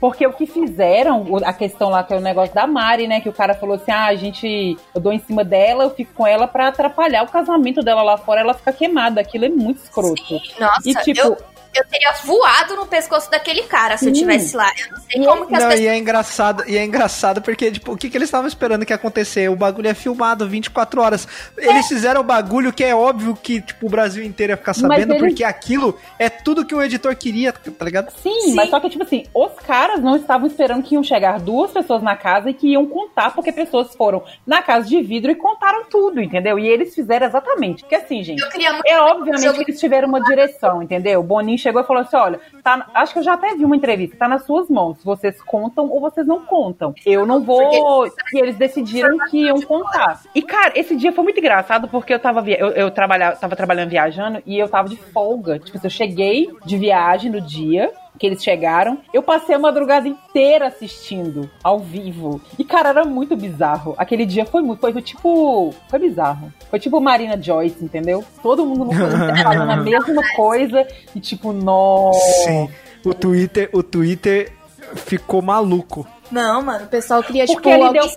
[0.00, 3.20] porque o que fizeram, a questão lá, que é o negócio da Mari, né?
[3.20, 6.12] Que o cara falou assim: ah, a gente, eu dou em cima dela, eu fico
[6.14, 9.20] com ela pra atrapalhar o casamento dela lá fora, ela fica queimada.
[9.20, 10.40] Aquilo é muito escroto.
[10.58, 11.36] Nossa, E, tipo- eu,
[11.74, 14.70] eu teria voado no pescoço daquele cara se eu tivesse lá.
[14.78, 15.80] Eu não sei E como que as Não, pessoas.
[15.84, 18.92] e é engraçado, e é engraçado porque, tipo, o que, que eles estavam esperando que
[18.92, 19.48] ia acontecer?
[19.50, 21.28] O bagulho é filmado 24 horas.
[21.56, 25.12] Eles fizeram o bagulho que é óbvio que, tipo, o Brasil inteiro ia ficar sabendo,
[25.14, 28.10] eles- porque aquilo é tudo que o editor queria, tá ligado?
[28.22, 28.54] Sim, Sim.
[28.54, 32.02] mas só que, tipo assim, os caras não estavam esperando que iam chegar duas pessoas
[32.02, 35.84] na casa e que iam contar, porque pessoas foram na casa de vidro e contaram
[35.84, 36.58] tudo, entendeu?
[36.58, 37.82] E eles fizeram exatamente.
[37.82, 38.40] Porque assim, gente.
[38.42, 38.86] Eu queria muito.
[38.86, 41.20] É obviamente que eles tiveram uma direção, entendeu?
[41.20, 43.76] O Boninho chegou e falou assim: olha, tá, acho que eu já até vi uma
[43.76, 45.02] entrevista, tá nas suas mãos.
[45.04, 46.94] Vocês contam ou vocês não contam.
[47.06, 48.06] Eu não vou.
[48.32, 50.20] E eles decidiram que iam contar.
[50.34, 52.58] E, cara, esse dia foi muito engraçado porque eu tava, via...
[52.58, 55.58] eu, eu trabalhava, tava trabalhando viajando e eu tava de folga.
[55.58, 58.98] Tipo, assim, eu cheguei de viagem no dia que eles chegaram.
[59.14, 62.38] Eu passei a madrugada inteira assistindo ao vivo.
[62.58, 63.94] E, cara, era muito bizarro.
[63.96, 64.78] Aquele dia foi muito.
[64.80, 65.74] Foi tipo.
[65.88, 66.52] Foi bizarro.
[66.68, 68.22] Foi tipo Marina Joyce, entendeu?
[68.42, 70.86] Todo mundo no Twitter falando a mesma coisa.
[71.16, 72.20] E tipo, nossa.
[72.44, 72.68] Sim.
[73.06, 74.52] O Twitter, o Twitter
[74.94, 76.06] ficou maluco.
[76.30, 78.08] Não, mano, o pessoal queria, Porque tipo, ele deu-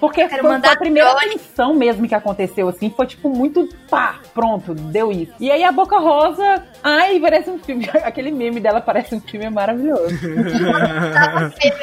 [0.00, 1.30] Porque Quero foi, a primeira drone.
[1.30, 2.90] tensão mesmo que aconteceu, assim.
[2.90, 5.32] Foi tipo muito pá, pronto, deu isso.
[5.40, 6.64] E aí a Boca Rosa.
[6.82, 7.88] Ai, parece um filme.
[8.04, 10.14] Aquele meme dela parece um filme maravilhoso.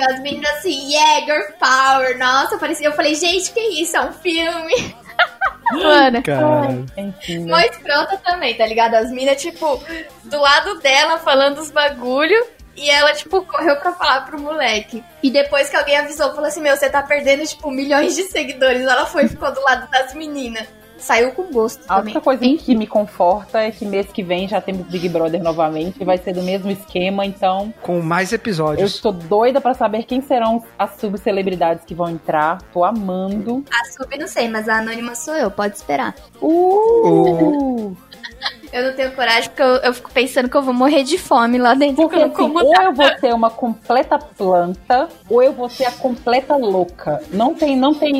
[0.09, 2.17] as meninas assim, yeah, girl power.
[2.17, 2.87] Nossa, parecia.
[2.87, 3.97] Eu falei, gente, que isso?
[3.97, 4.95] É um filme.
[5.73, 6.21] Mano.
[6.23, 6.85] Cara.
[6.97, 7.51] Enfim, né?
[7.51, 8.95] Mó escrota também, tá ligado?
[8.95, 9.81] As minas, tipo,
[10.23, 12.45] do lado dela falando os bagulho.
[12.75, 15.03] E ela, tipo, correu pra falar pro moleque.
[15.23, 18.81] E depois que alguém avisou, falou assim: Meu, você tá perdendo, tipo, milhões de seguidores.
[18.85, 20.67] Ela foi e ficou do lado das meninas.
[20.97, 22.03] Saiu com gosto A também.
[22.03, 26.01] única coisa que me conforta é que mês que vem já temos Big Brother novamente.
[26.05, 28.95] Vai ser do mesmo esquema, então Com mais eu episódios.
[28.95, 32.61] estou doida pra saber quem serão as subcelebridades que vão entrar.
[32.73, 33.63] Tô amando.
[33.69, 36.15] A sub não sei, mas a anônima sou eu, pode esperar.
[36.41, 37.95] Uh!
[38.71, 41.57] Eu não tenho coragem porque eu, eu fico pensando que eu vou morrer de fome
[41.57, 41.95] lá dentro.
[41.95, 45.85] Porque que eu assim, ou eu vou ser uma completa planta, ou eu vou ser
[45.85, 47.21] a completa louca.
[47.31, 48.13] Não tem, não tem,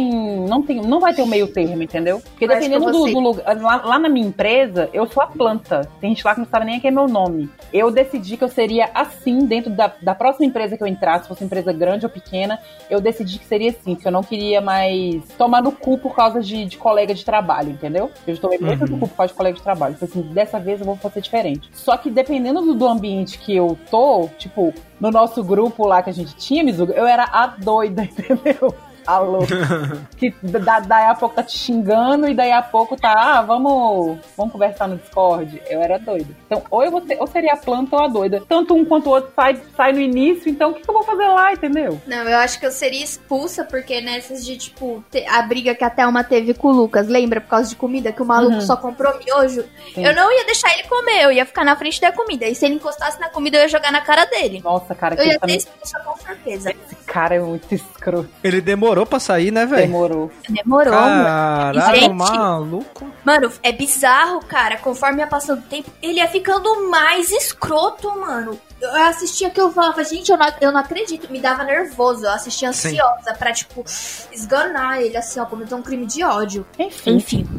[0.47, 2.19] não tem, não vai ter o meio termo, entendeu?
[2.19, 5.89] Porque que dependendo do, do lugar, lá, lá na minha empresa, eu sou a planta.
[5.99, 7.49] Tem gente lá que não sabe nem quem é meu nome.
[7.73, 11.29] Eu decidi que eu seria assim dentro da, da próxima empresa que eu entrasse, se
[11.29, 15.23] fosse empresa grande ou pequena, eu decidi que seria assim, que eu não queria mais
[15.37, 18.11] tomar no cu por causa de, de colega de trabalho, entendeu?
[18.25, 19.95] Eu já tomei muito no cu por causa de colega de trabalho.
[19.95, 21.69] Falei assim, dessa vez eu vou fazer diferente.
[21.73, 26.09] Só que dependendo do, do ambiente que eu tô, tipo, no nosso grupo lá que
[26.09, 28.75] a gente tinha, Mizuga, eu era a doida, entendeu?
[29.05, 29.55] A louca.
[30.17, 34.17] que da, daí a pouco tá te xingando e daí a pouco tá, ah, vamos,
[34.37, 35.61] vamos conversar no Discord.
[35.69, 36.27] Eu era doida.
[36.45, 38.43] Então, ou eu vou ou seria a planta ou a doida.
[38.47, 41.03] Tanto um quanto o outro sai, sai no início, então o que, que eu vou
[41.03, 41.99] fazer lá, entendeu?
[42.07, 45.89] Não, eu acho que eu seria expulsa, porque nessas de, tipo, a briga que a
[45.89, 47.41] Thelma teve com o Lucas, lembra?
[47.41, 48.61] Por causa de comida, que o maluco Uhum.
[48.61, 49.63] só comprou miojo.
[49.93, 50.05] Sim.
[50.05, 52.45] Eu não ia deixar ele comer, eu ia ficar na frente da comida.
[52.47, 54.61] E se ele encostasse na comida, eu ia jogar na cara dele.
[54.63, 56.71] Nossa, cara, Eu que ia ser me- expulsa com certeza.
[56.71, 58.29] esse cara é muito escroto.
[58.43, 59.81] Ele demorou demorou pra sair, né, velho?
[59.87, 60.31] Demorou.
[60.47, 61.23] Demorou, mano.
[61.23, 62.13] Caralho, Gente.
[62.13, 63.11] maluco.
[63.25, 64.77] Mano, é bizarro, cara.
[64.77, 68.57] Conforme ia passando o tempo, ele ia ficando mais escroto, mano.
[68.79, 71.29] Eu assistia que eu falava, gente, eu não, eu não acredito.
[71.31, 72.25] Me dava nervoso.
[72.25, 72.89] Eu assistia Sim.
[72.89, 73.83] ansiosa pra, tipo,
[74.31, 76.65] esganar ele, assim, ó, cometer um crime de ódio.
[76.79, 77.17] Enfim.
[77.17, 77.49] Enfim.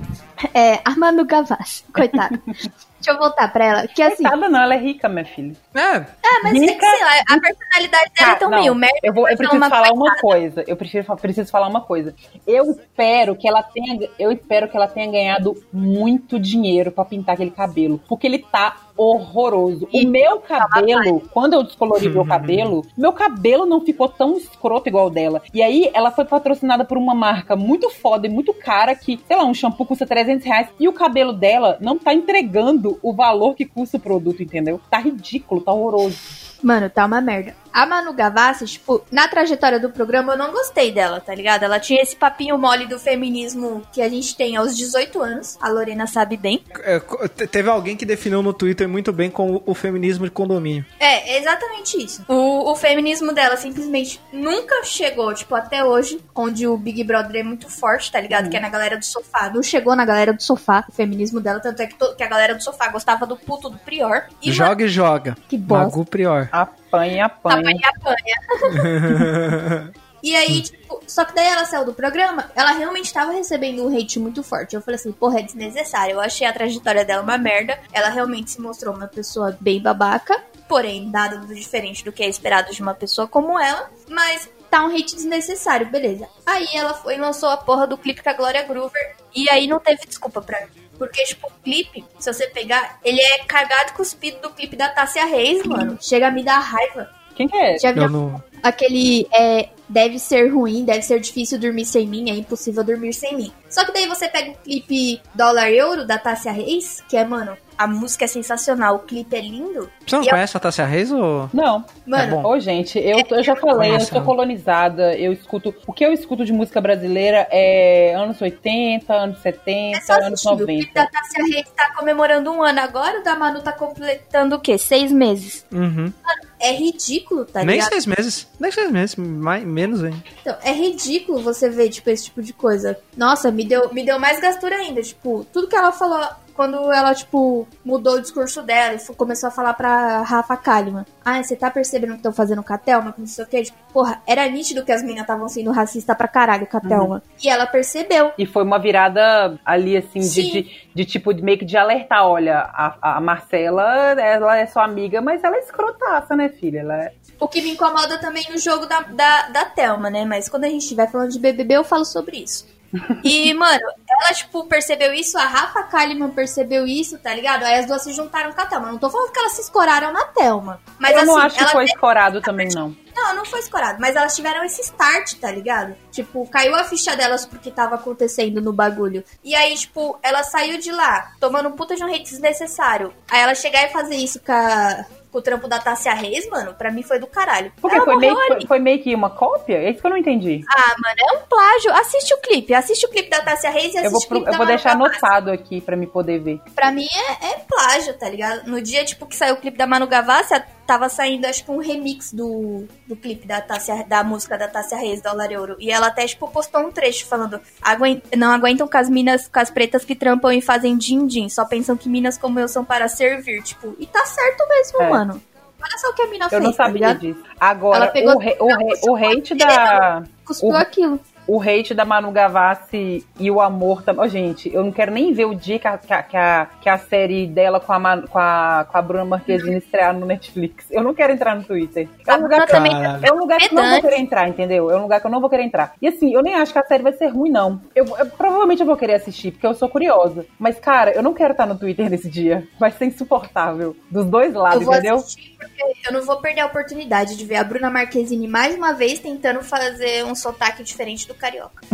[0.55, 2.41] É, a Manu Gavassi, coitada.
[3.01, 3.87] Deixa eu voltar pra ela.
[3.89, 5.55] Que assim, Coitada não, ela é rica, minha filha.
[5.75, 8.99] É, é, mas que, rica- sei lá, a personalidade dela é tão não, meio merda.
[9.03, 10.65] Eu, vou, eu preciso é falar uma coisa.
[10.67, 12.15] Eu preciso, preciso falar uma coisa.
[12.47, 17.35] Eu espero que ela tenha, eu espero que ela tenha ganhado muito dinheiro pra pintar
[17.35, 19.87] aquele cabelo, porque ele tá horroroso.
[19.93, 25.07] O meu cabelo, quando eu descolori meu cabelo, meu cabelo não ficou tão escroto igual
[25.07, 25.43] o dela.
[25.53, 29.37] E aí ela foi patrocinada por uma marca muito foda e muito cara que, sei
[29.37, 33.55] lá, um shampoo custa 300 reais e o cabelo dela não tá entregando o valor
[33.55, 34.81] que custa o produto, entendeu?
[34.91, 36.19] Tá ridículo, tá horroroso.
[36.63, 37.55] Mano, tá uma merda.
[37.77, 41.63] A Manu Gavassi, tipo, na trajetória do programa eu não gostei dela, tá ligado?
[41.63, 45.59] Ela tinha esse papinho mole do feminismo que a gente tem aos 18 anos.
[45.61, 46.65] A Lorena sabe bem.
[46.83, 46.99] é,
[47.47, 50.87] teve alguém que definiu no Twitter muito bem com o feminismo de condomínio.
[50.99, 52.25] É, é exatamente isso.
[52.29, 57.43] O, o feminismo dela simplesmente nunca chegou, tipo, até hoje, onde o Big Brother é
[57.43, 58.49] muito forte, tá ligado?
[58.49, 59.51] Que é na galera do sofá.
[59.55, 62.55] Não chegou na galera do sofá, o feminismo dela, tanto é que, que a galera
[62.55, 64.23] do sofá gostava do puto do Prior.
[64.43, 65.37] E joga e joga.
[65.47, 65.85] Que bosta.
[65.85, 66.46] Magu Prior.
[66.53, 67.61] Apanha, apanha.
[67.61, 69.93] Apanha, apanha.
[70.27, 73.97] E aí, tipo, só que daí ela saiu do programa, ela realmente tava recebendo um
[73.97, 74.75] hate muito forte.
[74.75, 76.15] Eu falei assim, porra, é desnecessário.
[76.15, 77.79] Eu achei a trajetória dela uma merda.
[77.93, 82.29] Ela realmente se mostrou uma pessoa bem babaca, porém, nada do diferente do que é
[82.29, 83.89] esperado de uma pessoa como ela.
[84.09, 86.29] Mas tá um hate desnecessário, beleza.
[86.45, 89.17] Aí ela foi e lançou a porra do clipe com a Glória Groover.
[89.33, 90.86] E aí não teve desculpa pra mim.
[90.97, 94.89] Porque, tipo, o clipe, se você pegar, ele é cagado e cuspido do clipe da
[94.89, 95.99] Tássia Reis, mano.
[96.01, 97.11] Chega a me dar raiva.
[97.35, 97.79] Quem que é?
[97.79, 98.43] Já viu Eu não.
[98.69, 103.37] Aquele é deve ser ruim, deve ser difícil dormir sem mim, é impossível dormir sem
[103.37, 103.53] mim.
[103.71, 107.57] Só que daí você pega o clipe Dólar Euro da Tássia Reis, que é, mano,
[107.79, 109.89] a música é sensacional, o clipe é lindo.
[110.05, 111.49] Você não E eu- conhece a Tássia Reis ou.
[111.55, 111.85] Não.
[112.05, 112.47] Mano, É.
[112.47, 115.73] Ô, gente, eu, eu já falei, eu Conhece sou colonizada, eu escuto.
[115.87, 120.49] O que eu escuto de música brasileira é anos 80, anos 70, é anos assistir.
[120.49, 120.95] O clipe 90.
[120.95, 124.79] da Tássia Reis tá comemorando um ano agora, o da Manu tá completando o quê?
[124.79, 125.65] Seis meses.
[125.73, 126.13] Uhum.
[126.59, 127.91] É ridículo, tá Nem ligado?
[127.91, 128.49] seis meses.
[128.59, 129.17] Nem seis meses.
[129.17, 130.23] Mais, menos ainda.
[130.41, 132.99] Então, é ridículo você ver, tipo, esse tipo de coisa.
[133.17, 135.03] Nossa, me deu, me deu mais gastura ainda.
[135.03, 139.53] Tipo, tudo que ela falou quando ela, tipo, mudou o discurso dela e começou a
[139.53, 141.05] falar pra Rafa Kalimann.
[141.25, 143.13] Ah, você tá percebendo que estão fazendo com a Thelma?
[143.13, 143.63] Que não sei o quê.
[143.63, 147.23] Tipo, porra, era nítido que as meninas estavam sendo racistas pra caralho com a Thelma.
[147.43, 148.33] E ela percebeu.
[148.39, 152.27] E foi uma virada ali, assim, de, de, de tipo, de meio que de alertar.
[152.27, 156.81] Olha, a, a Marcela, ela é sua amiga, mas ela é escrotaça, né, filha?
[156.81, 157.13] Ela é...
[157.39, 160.25] O que me incomoda também no jogo da, da, da Thelma, né?
[160.25, 162.67] Mas quando a gente estiver falando de BBB, eu falo sobre isso.
[163.25, 163.81] E, mano,
[164.21, 167.65] ela, tipo, percebeu isso, a Rafa Kalimann percebeu isso, tá ligado?
[167.65, 168.91] Aí as duas se juntaram com a Thelma.
[168.93, 170.81] Não tô falando que elas se escoraram na Thelma.
[170.99, 172.97] Mas eu assim, não acho que foi escorado também, não.
[173.15, 175.97] Não, não foi escorado, mas elas tiveram esse start, tá ligado?
[176.13, 179.25] Tipo, caiu a ficha delas porque tava acontecendo no bagulho.
[179.43, 183.15] E aí, tipo, ela saiu de lá, tomando um puta de um hate desnecessário.
[183.31, 186.75] Aí ela chegar e fazer isso com, a- com o trampo da Tássia Reis, mano,
[186.75, 187.73] pra mim foi do caralho.
[187.81, 189.77] Porque Ela foi meio, foi, foi meio que uma cópia?
[189.77, 190.65] É isso que eu não entendi.
[190.69, 191.93] Ah, mano, é um plágio.
[191.93, 192.73] Assiste o clipe.
[192.75, 194.67] Assiste o clipe da Tássia Reis e assiste Eu vou, o clipe eu da vou
[194.67, 195.17] Manu deixar Gavassi.
[195.17, 196.61] anotado aqui pra me poder ver.
[196.75, 198.67] Pra mim é, é plágio, tá ligado?
[198.67, 200.55] No dia, tipo, que saiu o clipe da Manu Gavassi,
[200.87, 204.97] tava saindo, acho que um remix do, do clipe da Tássia, da música da Tássia
[204.97, 205.77] Reis, Dólar Euro.
[205.79, 209.59] E ela até, tipo, postou um trecho falando "Aguen- não aguentam com as minas, com
[209.59, 213.09] as pretas que trampam e fazem din-din, só pensam que minas como eu são para
[213.09, 215.09] servir, tipo, e tá certo mesmo, É.
[215.11, 215.43] mano.
[215.83, 217.19] Olha só o que a mina Eu fez, não tá sabia ligado?
[217.21, 217.43] disso.
[217.61, 220.23] Agora, Ela pegou- o, re- o, re- o hate da.
[220.45, 221.21] Cuspiu o- aquilo.
[221.47, 224.25] O hate da Manu Gavassi e o amor também.
[224.25, 226.67] Ô, gente, eu não quero nem ver o dia que a, que a, que a,
[226.81, 230.87] que série dela com a, Manu- com, a, com a Bruna Marquezine estrear no Netflix.
[230.91, 232.09] Eu não quero entrar no Twitter.
[232.27, 233.25] É um lugar, também Caralho.
[233.25, 234.91] é um lugar que eu não vou querer entrar, entendeu?
[234.91, 235.95] É um lugar que eu não vou querer entrar.
[236.01, 237.81] E assim, eu nem acho que a série vai ser ruim, não.
[237.95, 240.45] Eu, eu- provavelmente eu vou querer assistir, porque eu sou curiosa.
[240.59, 242.67] Mas, cara, eu não quero estar no Twitter nesse dia.
[242.79, 243.95] Vai ser insuportável.
[244.11, 245.17] Dos dois lados, Eu vou entendeu?
[245.17, 248.93] assistir porque eu não vou perder a oportunidade de ver a Bruna Marquezine mais uma
[248.93, 251.87] vez tentando fazer um sotaque diferente do carioca.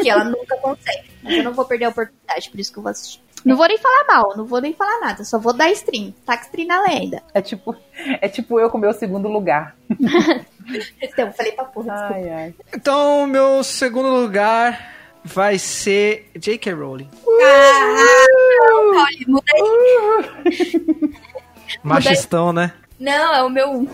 [0.00, 1.10] que ela nunca consegue.
[1.22, 3.20] Mas eu não vou perder a oportunidade, por isso que eu vou assistir.
[3.44, 6.12] Não vou nem falar mal, não vou nem falar nada, só vou dar stream.
[6.24, 7.22] Taca stream na lenda.
[7.32, 7.76] É tipo,
[8.20, 9.76] é tipo eu com meu segundo lugar.
[11.00, 12.10] Então, falei pra porra.
[12.12, 12.54] Ai, ai.
[12.74, 16.72] Então, meu segundo lugar vai ser J.K.
[16.72, 17.08] Rowling.
[17.24, 21.12] Ah, muda aí.
[21.84, 22.72] Machistão, né?
[22.98, 23.88] Não, é o meu um.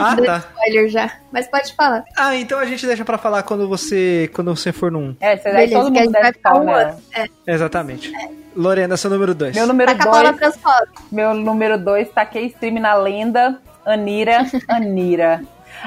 [0.00, 0.38] Ah, Deu tá.
[0.38, 1.12] spoiler já.
[1.32, 2.04] Mas pode falar.
[2.16, 5.16] Ah, então a gente deixa pra falar quando você, quando você for 1.
[5.20, 6.96] É, você daí todo mundo deve um né?
[7.14, 7.26] É.
[7.46, 8.12] Exatamente.
[8.56, 9.54] Lorena, seu número 2.
[9.54, 10.88] Meu número Taca a bola 2, transfobe.
[11.12, 15.42] meu número dois, taquei stream na lenda, Anira, Anira.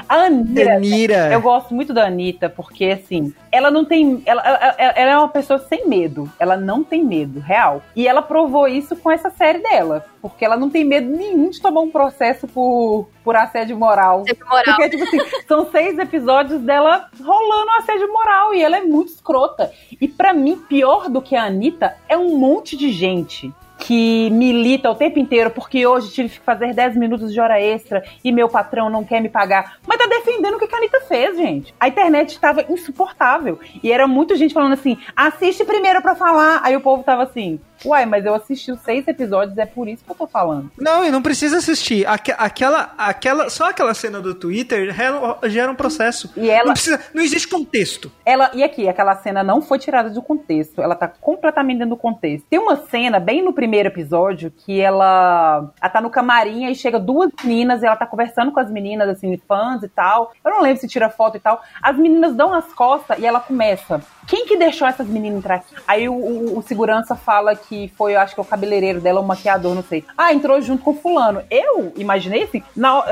[0.08, 1.32] A Anira, Anira.
[1.32, 4.22] eu gosto muito da Anitta, porque assim, ela não tem.
[4.24, 6.30] Ela, ela, ela é uma pessoa sem medo.
[6.38, 7.82] Ela não tem medo, real.
[7.94, 10.04] E ela provou isso com essa série dela.
[10.20, 14.22] Porque ela não tem medo nenhum de tomar um processo por, por assédio moral.
[14.22, 14.76] Assédio moral.
[14.76, 15.18] Porque, tipo assim,
[15.48, 19.72] são seis episódios dela rolando assédio moral e ela é muito escrota.
[20.00, 23.52] E pra mim, pior do que a Anitta é um monte de gente
[23.84, 28.02] que milita o tempo inteiro porque hoje tive que fazer 10 minutos de hora extra
[28.22, 29.76] e meu patrão não quer me pagar.
[29.86, 31.74] Mas tá defendendo o que a Anitta fez, gente.
[31.80, 33.58] A internet tava insuportável.
[33.82, 36.60] E era muita gente falando assim: assiste primeiro pra falar.
[36.62, 37.58] Aí o povo tava assim.
[37.84, 40.70] Uai, mas eu assisti os seis episódios, é por isso que eu tô falando.
[40.78, 42.06] Não, e não precisa assistir.
[42.06, 46.32] Aque- aquela, aquela, só aquela cena do Twitter gera, gera um processo.
[46.36, 48.12] E ela- Não, precisa, não existe contexto.
[48.24, 52.00] Ela, e aqui, aquela cena não foi tirada do contexto, ela tá completamente dentro do
[52.00, 52.46] contexto.
[52.48, 56.98] Tem uma cena, bem no primeiro episódio, que ela, ela tá no camarim e chega
[56.98, 60.32] duas meninas e ela tá conversando com as meninas, assim, fãs e tal.
[60.44, 61.62] Eu não lembro se tira foto e tal.
[61.82, 64.00] As meninas dão as costas e ela começa.
[64.26, 65.74] Quem que deixou essas meninas entrar aqui?
[65.86, 69.20] Aí o, o- o segurança fala que foi, eu acho que é o cabeleireiro dela,
[69.20, 70.04] o maquiador, não sei.
[70.16, 71.42] Ah, entrou junto com fulano.
[71.50, 73.04] Eu imaginei assim, na, ho-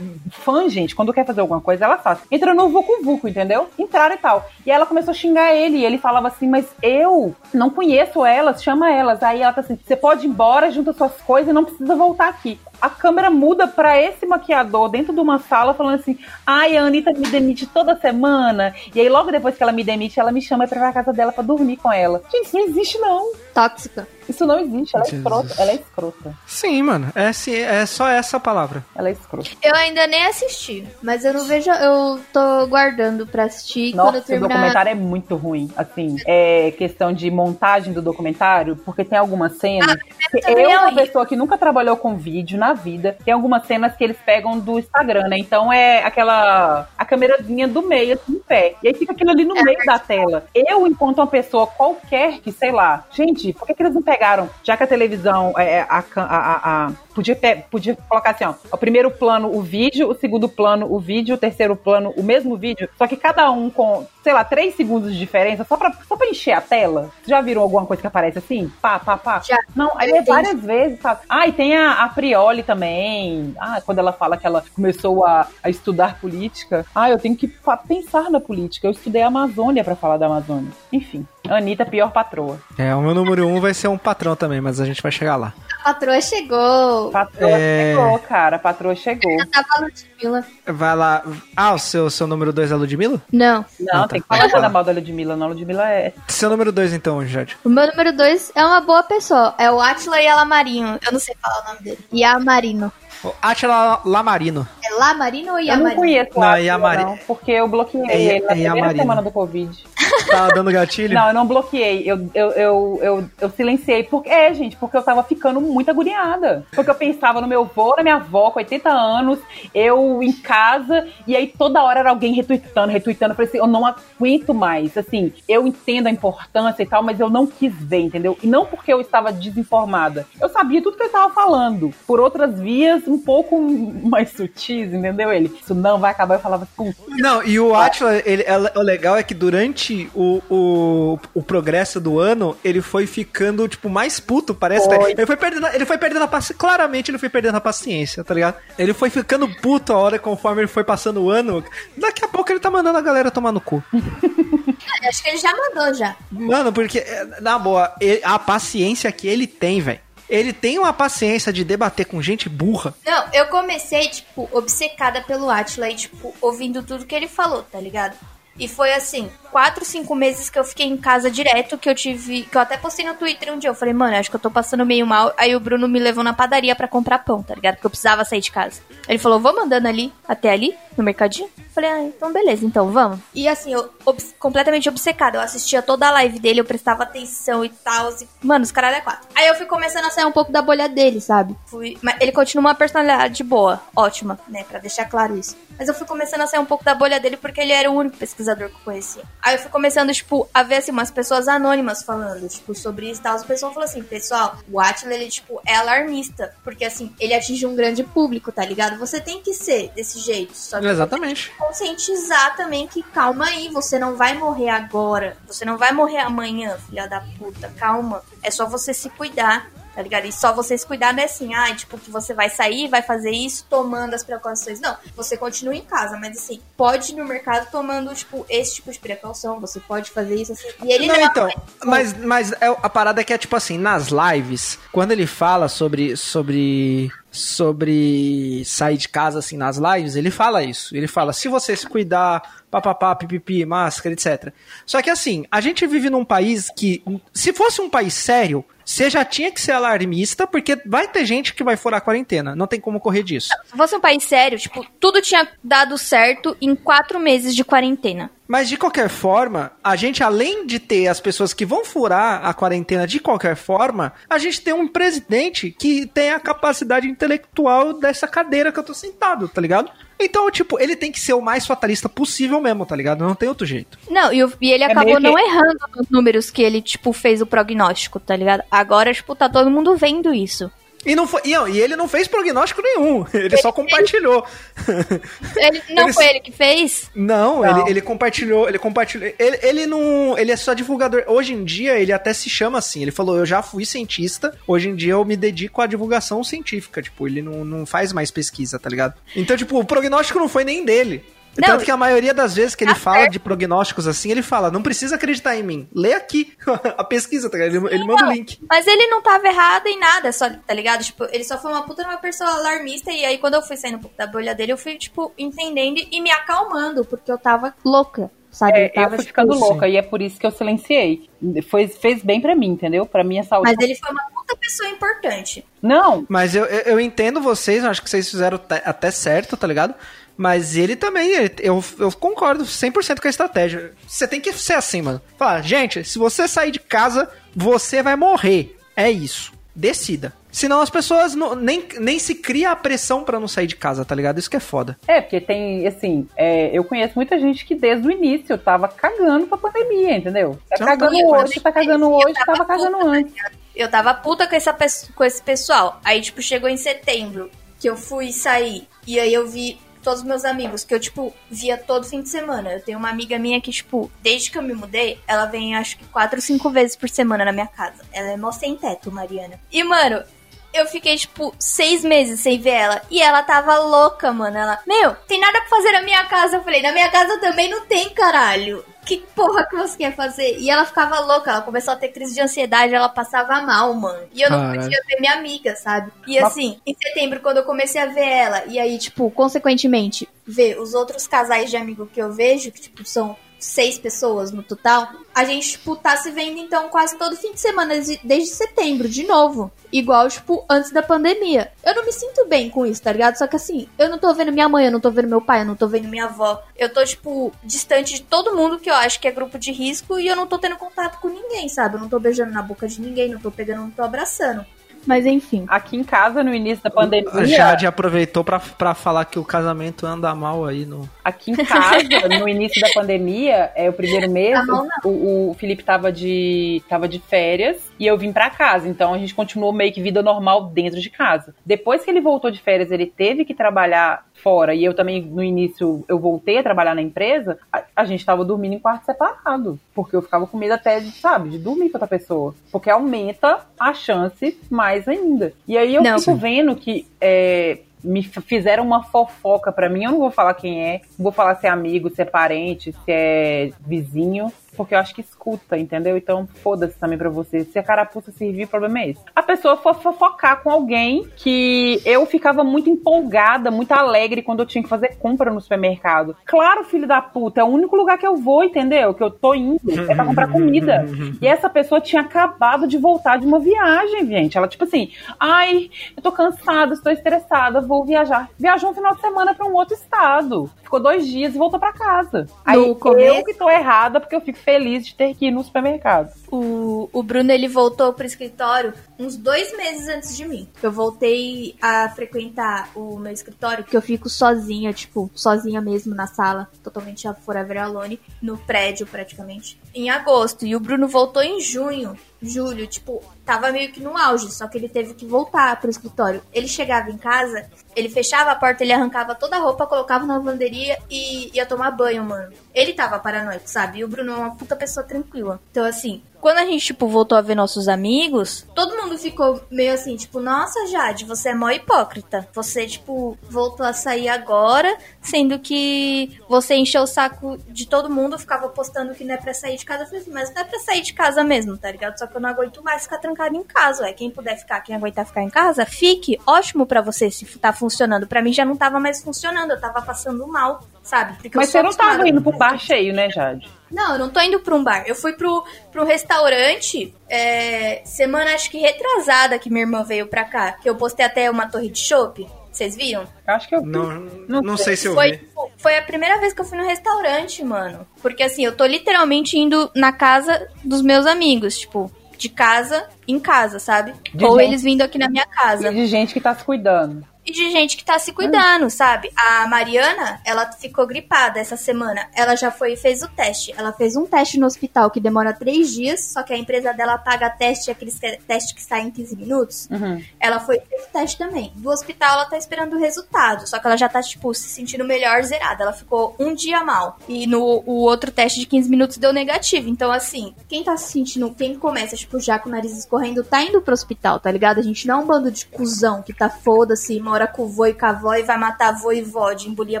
[0.30, 2.20] fã, gente, quando quer fazer alguma coisa, ela faz.
[2.30, 3.68] Entra no Vucu Vucu, entendeu?
[3.78, 4.48] Entraram e tal.
[4.64, 8.62] E ela começou a xingar ele, e ele falava assim, mas eu não conheço elas,
[8.62, 9.22] chama elas.
[9.22, 12.28] Aí ela tá assim, você pode ir embora, junta suas coisas e não precisa voltar
[12.28, 12.58] aqui.
[12.80, 17.12] A câmera muda pra esse maquiador dentro de uma sala falando assim: ai, a Anitta
[17.12, 18.74] me demite toda semana.
[18.94, 21.12] E aí, logo depois que ela me demite, ela me chama pra ir pra casa
[21.12, 22.22] dela pra dormir com ela.
[22.30, 23.32] Gente, isso não existe, não.
[23.54, 24.06] Tóxica.
[24.28, 24.94] Isso não existe.
[24.96, 25.24] Ela é Jesus.
[25.24, 25.62] escrota.
[25.62, 26.34] Ela é escrota.
[26.46, 27.12] Sim, mano.
[27.14, 28.84] É, sim, é só essa palavra.
[28.94, 29.48] Ela é escrota.
[29.62, 31.70] Eu ainda nem assisti, mas eu não vejo.
[31.70, 34.48] Eu tô guardando pra assistir quando eu Nossa, o terminar.
[34.48, 35.70] documentário é muito ruim.
[35.76, 39.96] Assim, é questão de montagem do documentário, porque tem algumas cenas.
[40.42, 43.96] também eu, é uma pessoa que nunca trabalhou com vídeo na vida, tem algumas cenas
[43.96, 45.38] que eles pegam do Instagram, né?
[45.38, 46.88] Então é aquela.
[46.96, 48.74] a câmerazinha do meio, assim, em pé.
[48.82, 50.44] E aí fica aquilo ali no É meio da tela.
[50.54, 54.50] Eu, enquanto uma pessoa qualquer que, sei lá, gente, por que, que eles não pegaram?
[54.64, 58.78] Já que a televisão, é, a, a, a- a- podia, podia colocar assim, ó, o
[58.78, 62.88] primeiro plano o vídeo, o segundo plano o vídeo, o terceiro plano o mesmo vídeo,
[62.96, 66.28] só que cada um com, sei lá, três segundos de diferença, só pra, só pra
[66.28, 67.10] encher a tela.
[67.16, 68.70] Vocês já viram alguma coisa que aparece assim?
[68.80, 69.42] Pá, pá, pá?
[69.44, 69.58] Já.
[69.74, 71.22] Não, aí é várias vezes, sabe?
[71.28, 73.54] Ah, e tem a, a Prioli também.
[73.58, 76.86] Ah, quando ela fala que ela começou a, a estudar política.
[76.94, 77.52] Ah, eu tenho que
[77.88, 78.86] pensar na política.
[78.86, 80.70] Eu estudei a Amazônia pra falar da Amazônia.
[80.92, 82.60] Enfim, Anitta, pior patroa.
[82.76, 85.10] É, o meu número 1 um vai ser um patrão também, mas a gente vai
[85.10, 85.54] chegar lá.
[85.80, 87.07] A patroa chegou.
[87.10, 87.94] Patroa É.
[87.94, 88.56] chegou, cara.
[88.56, 89.30] A patroa chegou.
[89.30, 90.44] Eu tava a Ludmilla.
[90.66, 91.22] Vai lá.
[91.56, 93.20] Ah, o seu, seu número 2 é a Ludmilla?
[93.32, 93.64] Não.
[93.80, 94.08] Não, tá.
[94.08, 95.48] tem que falar nada mal da Ludmilla, não.
[95.48, 96.12] Ludmilla é.
[96.28, 97.56] Seu número 2 então, Jade.
[97.64, 99.54] O meu número 2 é uma boa pessoa.
[99.58, 100.98] É o Atila Yamamarino.
[101.04, 101.98] Eu não sei falar o nome dele.
[102.12, 102.86] Yamarino.
[102.86, 103.07] O
[103.42, 104.66] Atila Lamarino.
[104.84, 105.96] É Lamarino ou Eu não Yamarino?
[106.00, 109.02] conheço o Não, Atila, Yamari- não, porque eu bloqueei É- ele na é primeira Yamarino.
[109.02, 109.84] semana do Covid.
[110.30, 111.14] Tá dando gatilho?
[111.14, 112.02] Não, eu não bloqueei.
[112.10, 114.02] Eu, eu, eu, eu, eu silenciei.
[114.04, 116.64] Porque, é, gente, porque eu tava ficando muito agoniada.
[116.72, 119.38] Porque eu pensava no meu avô, na minha avó, com 80 anos,
[119.74, 123.32] eu em casa, e aí toda hora era alguém retweetando, retweetando.
[123.32, 124.96] Eu falei assim, eu não aguento mais.
[124.96, 128.36] Assim, eu entendo a importância e tal, mas eu não quis ver, entendeu?
[128.42, 130.26] E não porque eu estava desinformada.
[130.40, 131.92] Eu sabia tudo que ele estava falando.
[132.06, 135.32] Por outras vias, um pouco mais sutis, entendeu?
[135.32, 136.34] Ele, isso não vai acabar.
[136.36, 140.40] Eu falava, putz, Não, e o Atila, ele, é- o legal é que durante o,
[140.50, 144.86] o, o progresso do ano, ele foi ficando, tipo, mais puto, parece.
[144.86, 145.12] Foi.
[145.12, 146.54] Ele foi perdendo, ele foi perdendo a paciência.
[146.58, 148.56] Claramente ele foi perdendo a paciência, tá ligado?
[148.78, 151.64] Ele foi ficando puto a hora conforme ele foi passando o ano.
[151.96, 153.82] Daqui a pouco ele tá mandando a galera tomar no cu.
[155.08, 156.16] Acho que ele já mandou já.
[156.30, 160.00] Mano, porque, é, na boa, ele- a paciência que ele tem, velho.
[160.28, 162.94] Ele tem uma paciência de debater com gente burra.
[163.04, 167.80] Não, eu comecei, tipo, obcecada pelo Atila e, tipo, ouvindo tudo que ele falou, tá
[167.80, 168.16] ligado?
[168.58, 172.42] E foi assim, quatro, cinco meses que eu fiquei em casa direto, que eu tive.
[172.42, 173.70] Que eu até postei no Twitter um dia.
[173.70, 175.32] Eu falei, mano, acho que eu tô passando meio mal.
[175.36, 177.76] Aí o Bruno me levou na padaria pra comprar pão, tá ligado?
[177.76, 178.80] Porque eu precisava sair de casa.
[179.08, 180.74] Ele falou, vamos andando ali, até ali.
[180.98, 181.48] No mercadinho.
[181.74, 183.20] Falei, ah, então beleza, então vamos.
[183.34, 183.90] E assim, eu
[184.38, 185.38] completamente obcecada.
[185.38, 188.10] Eu assistia toda a live dele, eu prestava atenção e tal.
[188.10, 189.28] E, mano, os caras é quatro.
[189.34, 191.56] Aí eu fui começando a sair um pouco da bolha dele, sabe?
[191.66, 194.64] Fui, mas ele continua uma personalidade boa, ótima, né?
[194.64, 195.56] Pra deixar claro isso.
[195.78, 197.94] Mas eu fui começando a sair um pouco da bolha dele porque ele era o
[197.94, 199.22] único pesquisador que eu conhecia.
[199.40, 203.20] Aí eu fui começando, tipo, a ver assim, umas pessoas anônimas falando, tipo, sobre isso
[203.20, 203.36] e tal.
[203.36, 206.52] As pessoas falaram assim, pessoal, o Atila, ele, tipo, é alarmista.
[206.64, 208.98] Porque assim, ele atinge um grande público, tá ligado?
[208.98, 210.56] Você tem que ser desse jeito.
[210.56, 211.52] Só que Exatamente.
[211.58, 216.76] conscientizar também que calma aí, você não vai morrer agora, você não vai morrer amanhã,
[216.88, 218.22] filha da puta, calma.
[218.42, 220.26] É só você se cuidar, tá ligado?
[220.26, 223.02] E só você se cuidar não é assim, ah, tipo, que você vai sair, vai
[223.02, 224.78] fazer isso tomando as precauções.
[224.78, 228.92] Não, você continua em casa, mas assim, pode ir no mercado tomando, tipo, esse tipo
[228.92, 230.68] de precaução, você pode fazer isso assim.
[230.84, 231.48] E ele não, não, então,
[231.84, 235.68] mas, mas é, a parada é que é tipo assim, nas lives, quando ele fala
[235.68, 240.96] sobre sobre sobre sair de casa assim nas lives, ele fala isso.
[240.96, 244.52] Ele fala: "Se você se cuidar, papapá, pipipi, máscara, etc".
[244.86, 247.02] Só que assim, a gente vive num país que
[247.34, 251.52] se fosse um país sério, você já tinha que ser alarmista, porque vai ter gente
[251.52, 252.56] que vai furar a quarentena.
[252.56, 253.50] Não tem como correr disso.
[253.66, 258.30] Se fosse um país sério, tipo, tudo tinha dado certo em quatro meses de quarentena.
[258.48, 262.54] Mas de qualquer forma, a gente, além de ter as pessoas que vão furar a
[262.54, 268.26] quarentena de qualquer forma, a gente tem um presidente que tem a capacidade intelectual dessa
[268.26, 269.92] cadeira que eu tô sentado, tá ligado?
[270.20, 273.24] Então, tipo, ele tem que ser o mais fatalista possível mesmo, tá ligado?
[273.24, 273.98] Não tem outro jeito.
[274.10, 276.82] Não, e, o- e ele É acabou meio que- não errando nos números que ele,
[276.82, 278.62] tipo, fez o prognóstico, tá ligado?
[278.70, 280.70] Agora, tipo, tá todo mundo vendo isso.
[281.06, 284.44] E, não foi, e, e ele não fez prognóstico nenhum, ele só compartilhou.
[285.56, 287.10] Ele, não Ele- foi ele que fez?
[287.14, 287.80] Não, Não.
[287.82, 289.32] Ele, ele compartilhou, ele compartilhou.
[289.38, 290.36] Ele, ele não.
[290.38, 291.24] Ele é só divulgador.
[291.26, 293.02] Hoje em dia, ele até se chama assim.
[293.02, 297.02] Ele falou: Eu já fui cientista, hoje em dia eu me dedico à divulgação científica.
[297.02, 299.14] Tipo, ele não, não faz mais pesquisa, tá ligado?
[299.36, 301.24] Então, tipo, o prognóstico não foi nem dele.
[301.58, 303.32] Não, Tanto que a maioria das vezes que ele tá fala certo.
[303.32, 305.88] de prognósticos assim, ele fala: Não precisa acreditar em mim.
[305.92, 306.52] Lê aqui
[306.96, 307.76] a pesquisa, tá ligado?
[307.76, 308.58] Ele, ele manda o Não, link.
[308.68, 311.02] Mas ele não tava errado em nada, só, tá ligado?
[311.04, 313.10] Tipo, ele só foi uma puta uma pessoa alarmista.
[313.10, 316.00] E aí, quando eu fui saindo um pouco da bolha dele, eu fui, tipo, entendendo
[316.10, 318.78] e me acalmando, porque eu tava louca, sabe?
[318.78, 321.28] É, eu tava, eu fui tipo, ficando louca e é por isso que eu silenciei.
[321.68, 323.04] Foi, fez bem pra mim, entendeu?
[323.04, 323.72] Pra minha saúde.
[323.74, 325.64] Mas ele foi uma puta pessoa importante.
[325.82, 329.66] Não, Mas eu, eu, eu entendo vocês, eu acho que vocês fizeram até certo, tá
[329.66, 329.94] ligado?
[330.38, 333.92] Mas ele também, ele- eu, eu concordo 100% com a estratégia.
[334.06, 335.20] Você tem que ser assim, mano.
[335.36, 338.76] Fala, gente, se você sair de casa, você vai morrer.
[338.96, 339.52] É isso.
[339.74, 340.32] Decida.
[340.50, 344.04] Senão as pessoas não- nem, nem se cria a pressão pra não sair de casa,
[344.04, 344.38] tá ligado?
[344.38, 344.96] Isso que é foda.
[345.06, 349.46] É, porque tem, assim, é, eu conheço muita gente que desde o início tava cagando
[349.46, 350.58] pra pandemia, entendeu?
[350.70, 353.34] Tá cagando eu hoje, tá cagando hoje, tava tava cagando puta, antes.
[353.76, 354.76] Eu tava puta com, essa,
[355.14, 356.00] com esse pessoal.
[356.04, 358.88] Aí, tipo, chegou em setembro, que eu fui sair.
[359.06, 359.78] E aí eu vi
[360.08, 362.72] todos os meus amigos, que eu, tipo, via todo fim de semana.
[362.72, 365.98] Eu tenho uma amiga minha que, tipo, desde que eu me mudei, ela vem, acho
[365.98, 368.02] que, quatro cinco vezes por semana na minha casa.
[368.10, 369.60] Ela é mó sem teto, Mariana.
[369.70, 370.24] E, mano,
[370.72, 373.02] eu fiquei, tipo, seis meses sem ver ela.
[373.10, 374.56] E ela tava louca, mano.
[374.56, 376.56] Ela, meu, tem nada pra fazer na minha casa.
[376.56, 378.82] Eu falei, na minha casa também não tem, caralho.
[379.08, 380.58] Que porra que você quer fazer?
[380.58, 384.28] E ela ficava louca, ela começou a ter crise de ansiedade, ela passava mal, mano.
[384.34, 384.82] E eu não Caralho.
[384.82, 386.12] podia ver minha amiga, sabe?
[386.26, 390.78] E assim, em setembro, quando eu comecei a ver ela, e aí, tipo, consequentemente, ver
[390.78, 395.08] os outros casais de amigo que eu vejo, que, tipo, são seis pessoas no total,
[395.34, 399.24] a gente, tipo, tá se vendo, então, quase todo fim de semana, desde, setembro, de
[399.24, 399.70] novo.
[399.92, 401.72] Igual, tipo, antes da pandemia.
[401.84, 403.36] Eu não me sinto bem com isso, tá ligado?
[403.36, 405.62] Só que assim, eu não tô vendo minha mãe, eu não tô vendo meu pai,
[405.62, 406.62] eu não tô vendo minha avó.
[406.76, 410.18] Eu tô, tipo, distante de todo mundo que eu acho que é grupo de risco
[410.18, 411.96] e eu não tô tendo contato com ninguém, sabe?
[411.96, 414.64] Eu não tô beijando na boca de ninguém, não tô pegando, não tô abraçando.
[415.08, 415.64] Mas enfim.
[415.68, 419.44] Aqui em casa, no início da A pandemia, Jade aproveitou pra, pra falar que o
[419.44, 421.08] casamento anda mal aí no.
[421.24, 424.86] aqui em casa, no início da pandemia, é o primeiro mês, Tá não.
[425.04, 428.86] o, o Felipe tava de, tava de férias e eu vim pra casa.
[428.86, 431.54] Então a gente continuou meio que vida normal dentro de casa.
[431.64, 435.42] Depois que ele voltou de férias, ele teve que trabalhar fora e eu também, no
[435.42, 439.78] início, eu voltei a trabalhar na empresa, a, a gente tava dormindo em quarto separado.
[439.94, 442.54] Porque eu ficava com medo até de, sabe, de dormir com outra pessoa.
[442.70, 445.52] Porque aumenta a chance mais ainda.
[445.66, 446.18] E aí eu Não.
[446.18, 450.04] fico vendo que é, me fizeram uma fofoca pra mim.
[450.04, 453.10] Eu não vou falar quem é, vou falar se é amigo, se é parente, se
[453.10, 454.52] é vizinho.
[454.78, 456.16] Porque eu acho que escuta, entendeu?
[456.16, 457.64] Então foda-se também pra você.
[457.64, 459.20] Se a carapuça servir, o problema é esse.
[459.34, 464.66] A pessoa for fofocar com alguém que eu ficava muito empolgada, muito alegre quando eu
[464.66, 466.36] tinha que fazer compra no supermercado.
[466.46, 469.12] Claro, filho da puta, é o único lugar que eu vou, entendeu?
[469.12, 471.04] Que eu tô indo, é pra comprar comida.
[471.40, 474.56] E essa pessoa tinha acabado de voltar de uma viagem, gente.
[474.56, 478.48] Ela, tipo assim, ai, eu tô cansada, estou estressada, vou viajar.
[478.58, 480.70] Viajou um final de semana pra um outro estado.
[480.88, 482.46] Ficou dois dias e voltou pra casa.
[482.64, 485.62] Aí eu começo- que tô errada porque eu fico feliz de ter que ir no
[485.62, 486.32] supermercado.
[486.50, 490.66] O, o Bruno, ele voltou pro escritório uns dois meses antes de mim.
[490.82, 496.26] Eu voltei a frequentar o meu escritório, que eu fico sozinha, tipo, sozinha mesmo na
[496.26, 500.64] sala, totalmente a forever alone, no prédio praticamente, em agosto.
[500.64, 504.78] E o Bruno voltou em junho, julho, tipo, tava meio que no auge, só que
[504.78, 506.42] ele teve que voltar pro escritório.
[506.52, 510.36] Ele chegava em casa, ele fechava a porta, ele arrancava toda a roupa, colocava na
[510.36, 512.52] lavanderia e ia tomar banho, mano.
[512.78, 513.98] Ele tava paranoico, sabe?
[513.98, 515.60] E o Bruno é uma puta pessoa tranquila.
[515.72, 519.92] Então, assim, quando a gente, tipo, voltou a ver nossos amigos, todo mundo ficou meio
[519.92, 522.48] assim, tipo, nossa, Jade, você é mó hipócrita.
[522.54, 528.38] Você, tipo, voltou a sair agora, sendo que você encheu o saco de todo mundo,
[528.38, 530.04] ficava postando que não é pra sair de casa.
[530.04, 532.16] Eu falei assim, mas não é pra sair de casa mesmo, tá ligado?
[532.16, 534.12] Só que eu não aguento mais ficar trancado em casa, ué.
[534.12, 536.40] Quem puder ficar, quem aguentar ficar em casa, fique.
[536.46, 538.28] Ótimo pra você se tá funcionando.
[538.28, 541.32] Pra mim já não tava mais funcionando, eu tava passando mal, sabe?
[541.34, 543.68] Porque eu Mas você não tava indo com pro bar cheio, né, Jade?
[543.90, 545.04] não, eu não tô indo pra um bar.
[545.06, 550.44] Eu fui pro, pro restaurante é, semana, acho que retrasada, que minha irmã veio pra
[550.44, 550.72] cá.
[550.72, 552.46] Que eu postei até uma torre de chopp.
[552.70, 553.24] Vocês viram?
[553.46, 554.94] Acho que eu Não, Não não, sei.
[554.94, 555.48] se eu Foi, vi.
[555.78, 558.06] foi a primeira vez que eu fui no restaurante, mano.
[558.22, 563.40] Porque assim, eu tô literalmente indo na casa dos meus amigos, tipo, de casa em
[563.40, 564.12] casa, sabe?
[564.32, 564.68] De Ou gente.
[564.68, 565.90] eles vindo aqui na minha casa.
[565.90, 567.24] E de gente que tá se cuidando.
[567.48, 569.30] E de gente que tá se cuidando, sabe?
[569.34, 572.28] A Mariana, ela ficou gripada essa semana.
[572.34, 573.72] Ela já foi e fez o teste.
[573.74, 577.16] Ela fez um teste no hospital que demora três dias, só que a empresa dela
[577.16, 579.88] paga teste, aqueles te- teste que sai em 15 minutos.
[579.90, 580.22] Uhum.
[580.38, 581.72] Ela foi e fez o teste também.
[581.76, 583.66] Do hospital, ela tá esperando o resultado.
[583.66, 585.84] Só que ela já tá, tipo, se sentindo melhor, zerada.
[585.84, 587.18] Ela ficou um dia mal.
[587.26, 589.88] E no o outro teste de 15 minutos deu negativo.
[589.88, 593.62] Então, assim, quem tá se sentindo, quem começa, tipo, já com o nariz escorrendo, tá
[593.62, 594.80] indo pro hospital, tá ligado?
[594.80, 597.86] A gente não é um bando de cuzão que tá foda-se, mora com o vô
[597.86, 600.00] e com a avó e vai matar vô e vó de embolia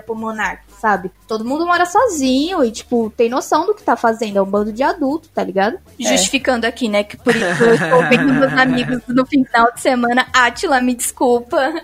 [0.00, 1.10] pulmonar, sabe?
[1.26, 4.38] Todo mundo mora sozinho e, tipo, tem noção do que tá fazendo.
[4.38, 5.78] É um bando de adulto, tá ligado?
[5.98, 10.26] Justificando aqui, né, que por isso eu estou vendo meus amigos no final de semana.
[10.32, 11.82] Atila, me desculpa.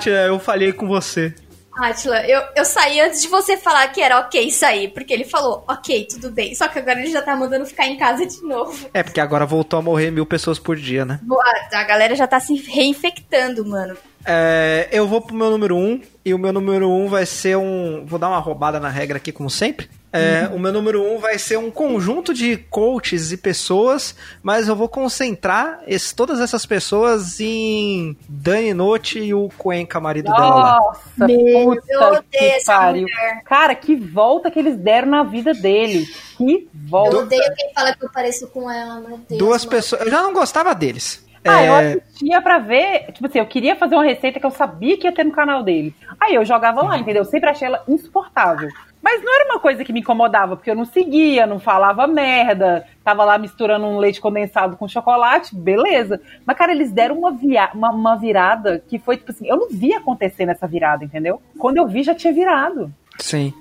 [0.00, 1.34] Tia, eu falhei com você.
[1.74, 5.64] Atila, eu, eu saí antes de você falar que era ok sair, porque ele falou,
[5.66, 6.54] ok, tudo bem.
[6.54, 8.90] Só que agora ele já tá mandando ficar em casa de novo.
[8.92, 11.18] É, porque agora voltou a morrer mil pessoas por dia, né?
[11.22, 11.42] Boa,
[11.72, 13.96] A galera já tá se reinfectando, mano.
[14.24, 17.26] É, eu vou pro meu número 1 um, e o meu número 1 um vai
[17.26, 18.04] ser um.
[18.06, 19.88] Vou dar uma roubada na regra aqui, como sempre.
[20.12, 24.68] É, O meu número 1 um vai ser um conjunto de coaches e pessoas, mas
[24.68, 30.54] eu vou concentrar esse- todas essas pessoas em Dani Note e o Cuenca, marido dela
[30.54, 30.76] lá.
[30.78, 33.02] Nossa, Meu, puta eu odeio que essa pariu.
[33.02, 33.42] mulher.
[33.44, 36.06] Cara, que volta que eles deram na vida dele.
[36.36, 37.16] Que Eu volta.
[37.18, 39.38] odeio quem fala que eu pareço com ela, meu Deus.
[39.38, 39.76] Duas mano.
[39.76, 40.02] pessoas.
[40.02, 41.24] Eu já não gostava deles.
[41.44, 43.12] Ah, eu É, assistia pra ver.
[43.12, 45.62] Tipo assim, eu queria fazer uma receita que eu sabia que ia ter no canal
[45.62, 45.94] dele.
[46.20, 47.22] Aí eu jogava lá, entendeu?
[47.22, 48.68] Eu sempre achei ela insuportável.
[49.02, 52.86] Mas não era uma coisa que me incomodava, porque eu não seguia, não falava merda,
[53.02, 56.20] tava lá misturando um leite condensado com chocolate, beleza.
[56.46, 59.68] Mas, cara, eles deram uma, via uma, uma virada que foi, tipo assim, eu não
[59.68, 61.42] vi acontecer nessa virada, entendeu?
[61.58, 62.92] Quando eu vi, já tinha virado.
[63.18, 63.52] Sim.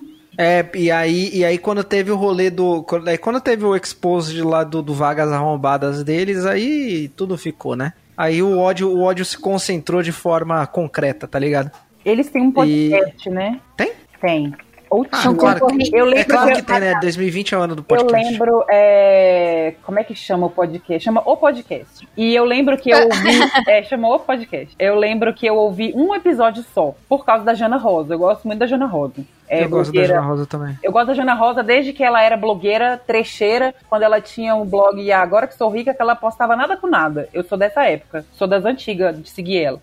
[0.42, 2.82] É, e aí, e aí quando teve o rolê do.
[2.84, 7.38] Quando, aí quando teve o expose de lá do, do Vagas Arrombadas deles, aí tudo
[7.38, 7.94] ficou, né?
[8.18, 11.72] Aí o ódio, o ódio se concentrou de forma concreta, tá ligado?
[12.04, 13.60] Eles têm um podcast, né?
[13.78, 13.92] Tem?
[14.20, 14.54] Tem.
[14.90, 15.34] Ou Ah, tinha.
[15.36, 17.00] claro que, eu é lembro claro que tem, né?
[17.00, 18.32] 2020 é o ano do Eu podcast.
[18.32, 21.06] lembro, é, como é que chama o podcast?
[21.06, 22.06] Chama o podcast.
[22.18, 23.40] E eu lembro que eu ouvi,
[23.70, 24.76] é, chamou o podcast.
[24.78, 28.16] Eu lembro que eu ouvi um episódio só, por causa da Jana Rosa.
[28.16, 29.24] Eu gosto muito da Jana Rosa.
[29.52, 30.78] É, eu gosto da Jana Rosa também.
[30.82, 34.66] Eu gosto da Jana Rosa desde que ela era blogueira, trecheira, quando ela tinha um
[34.66, 37.28] blog e agora que sou rica, que ela postava nada com nada.
[37.34, 39.82] Eu sou dessa época, sou das antigas de seguir ela.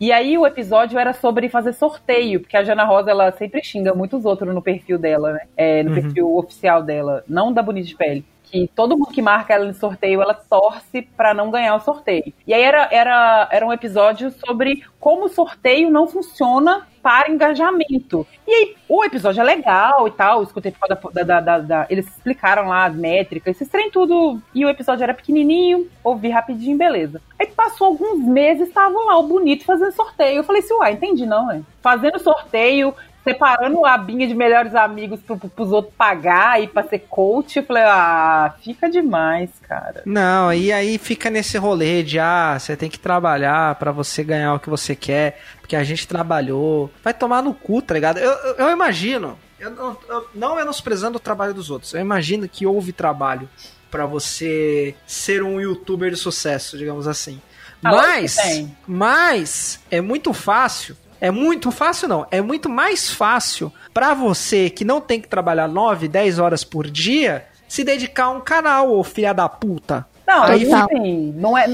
[0.00, 3.92] E aí o episódio era sobre fazer sorteio, porque a Jana Rosa ela sempre xinga
[3.92, 5.40] muitos outros no perfil dela, né?
[5.54, 8.24] É, no perfil oficial dela, não da Bonita de Pele.
[8.50, 12.32] Que todo mundo que marca ela em sorteio, ela torce pra não ganhar o sorteio.
[12.46, 18.26] E aí era, era, era um episódio sobre como o sorteio não funciona para engajamento.
[18.46, 20.74] E aí, o episódio é legal e tal, escutei
[21.14, 24.42] da, da- da- da- Eles explicaram lá as métricas, esses trem tudo.
[24.54, 27.22] E o episódio era pequenininho, ouvi rapidinho, beleza.
[27.38, 30.38] Aí passou alguns meses, estavam lá o bonito fazendo sorteio.
[30.38, 31.62] Eu falei assim, uai, entendi não, é.
[31.80, 37.00] Fazendo sorteio, separando a abinha de melhores amigos pro, pros outros pagar e pra ser
[37.00, 37.56] coach.
[37.58, 40.02] Eu falei, ah, fica demais, cara.
[40.06, 44.54] Não, e aí fica nesse rolê de ah, você tem que trabalhar pra você ganhar
[44.54, 46.90] o que você quer, porque a gente trabalhou.
[47.04, 48.18] Vai tomar no cu, tá ligado?
[48.18, 52.48] Eu, eu, eu imagino, eu, não- eu, não menosprezando o trabalho dos outros, eu imagino
[52.48, 53.48] que houve trabalho
[53.90, 57.40] pra você ser um youtuber de sucesso, digamos assim.
[57.82, 58.36] Ah, Mas,
[58.86, 60.96] mas é muito fácil.
[61.20, 65.68] É muito fácil não, é muito mais fácil pra você que não tem que trabalhar
[65.68, 70.06] 9, 10 horas por dia se dedicar a um canal, ô filha da puta.
[70.26, 71.66] Não, Aí aí assim, não é,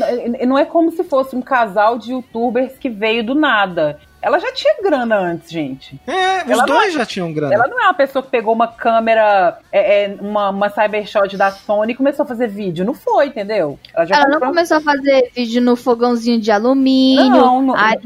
[0.46, 3.98] não é como se fosse um casal de youtubers que veio do nada.
[4.26, 6.00] Ela já tinha grana antes, gente.
[6.04, 7.54] É, os Ela não dois já tinham grana.
[7.54, 11.52] Ela não é uma pessoa que pegou uma câmera, é, é, uma, uma cybershot da
[11.52, 12.84] Sony e começou a fazer vídeo.
[12.84, 13.78] Não foi, entendeu?
[13.94, 17.76] Ela já Ela não começou a fazer vídeo no fogãozinho de alumínio, Não, não.
[17.76, 17.96] aí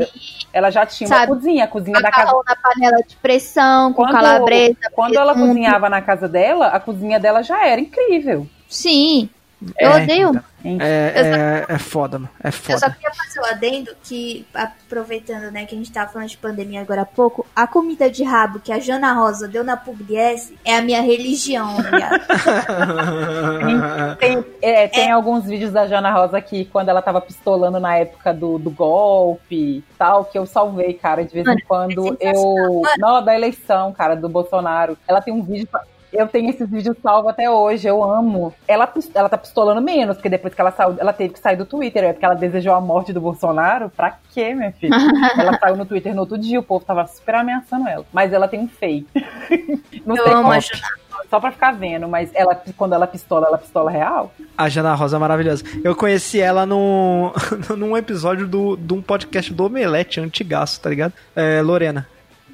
[0.53, 2.33] Ela já tinha Sabe, uma cozinha, a cozinha da casa.
[2.47, 4.77] na panela de pressão, com calabresa.
[4.93, 8.47] quando ela cozinhava na casa dela, a cozinha dela já era incrível.
[8.69, 9.31] Sim.
[9.79, 10.29] Eu É, odeio.
[10.31, 10.45] então.
[10.87, 12.31] É, é, é foda, mano.
[12.43, 12.91] É Eu só foda.
[12.91, 17.03] queria fazer o adendo que, aproveitando, né, que a gente tava falando de pandemia agora
[17.03, 20.83] há pouco, a comida de rabo que a Jana Rosa deu na Pugliese é a
[20.83, 22.27] minha religião, viado.
[24.19, 28.33] Tem, é, tem alguns vídeos da Jana Rosa aqui, quando ela tava pistolando na época
[28.35, 31.25] do, do golpe e tal, que eu salvei, cara.
[31.25, 32.83] De vez em Mano, quando é eu.
[32.99, 34.97] Não, da eleição, cara, do Bolsonaro.
[35.09, 35.69] Ela tem um vídeo.
[36.13, 38.53] Eu tenho esses vídeos salvos até hoje, eu amo.
[38.67, 41.65] Ela, ela tá pistolando menos, porque depois que ela saiu, ela teve que sair do
[41.65, 43.89] Twitter, é porque ela desejou a morte do Bolsonaro.
[43.91, 44.97] Pra quê, minha filha?
[45.39, 48.05] ela saiu no Twitter no outro dia, o povo tava super ameaçando ela.
[48.13, 49.07] Mas ela tem um fake.
[50.05, 51.01] Não Eu sei amo qual- a Jana.
[51.29, 54.33] Só pra ficar vendo, mas ela, quando ela pistola, ela pistola real.
[54.57, 55.63] A Jana Rosa é maravilhosa.
[55.85, 57.31] Eu conheci ela num,
[57.77, 61.13] num episódio do, de um podcast do Omelete, antigaço, tá ligado?
[61.37, 62.09] É, Lorena.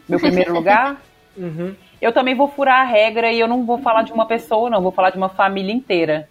[0.08, 0.96] Meu primeiro lugar.
[1.36, 1.74] Uhum.
[2.00, 4.82] Eu também vou furar a regra e eu não vou falar de uma pessoa, não.
[4.82, 6.28] Vou falar de uma família inteira.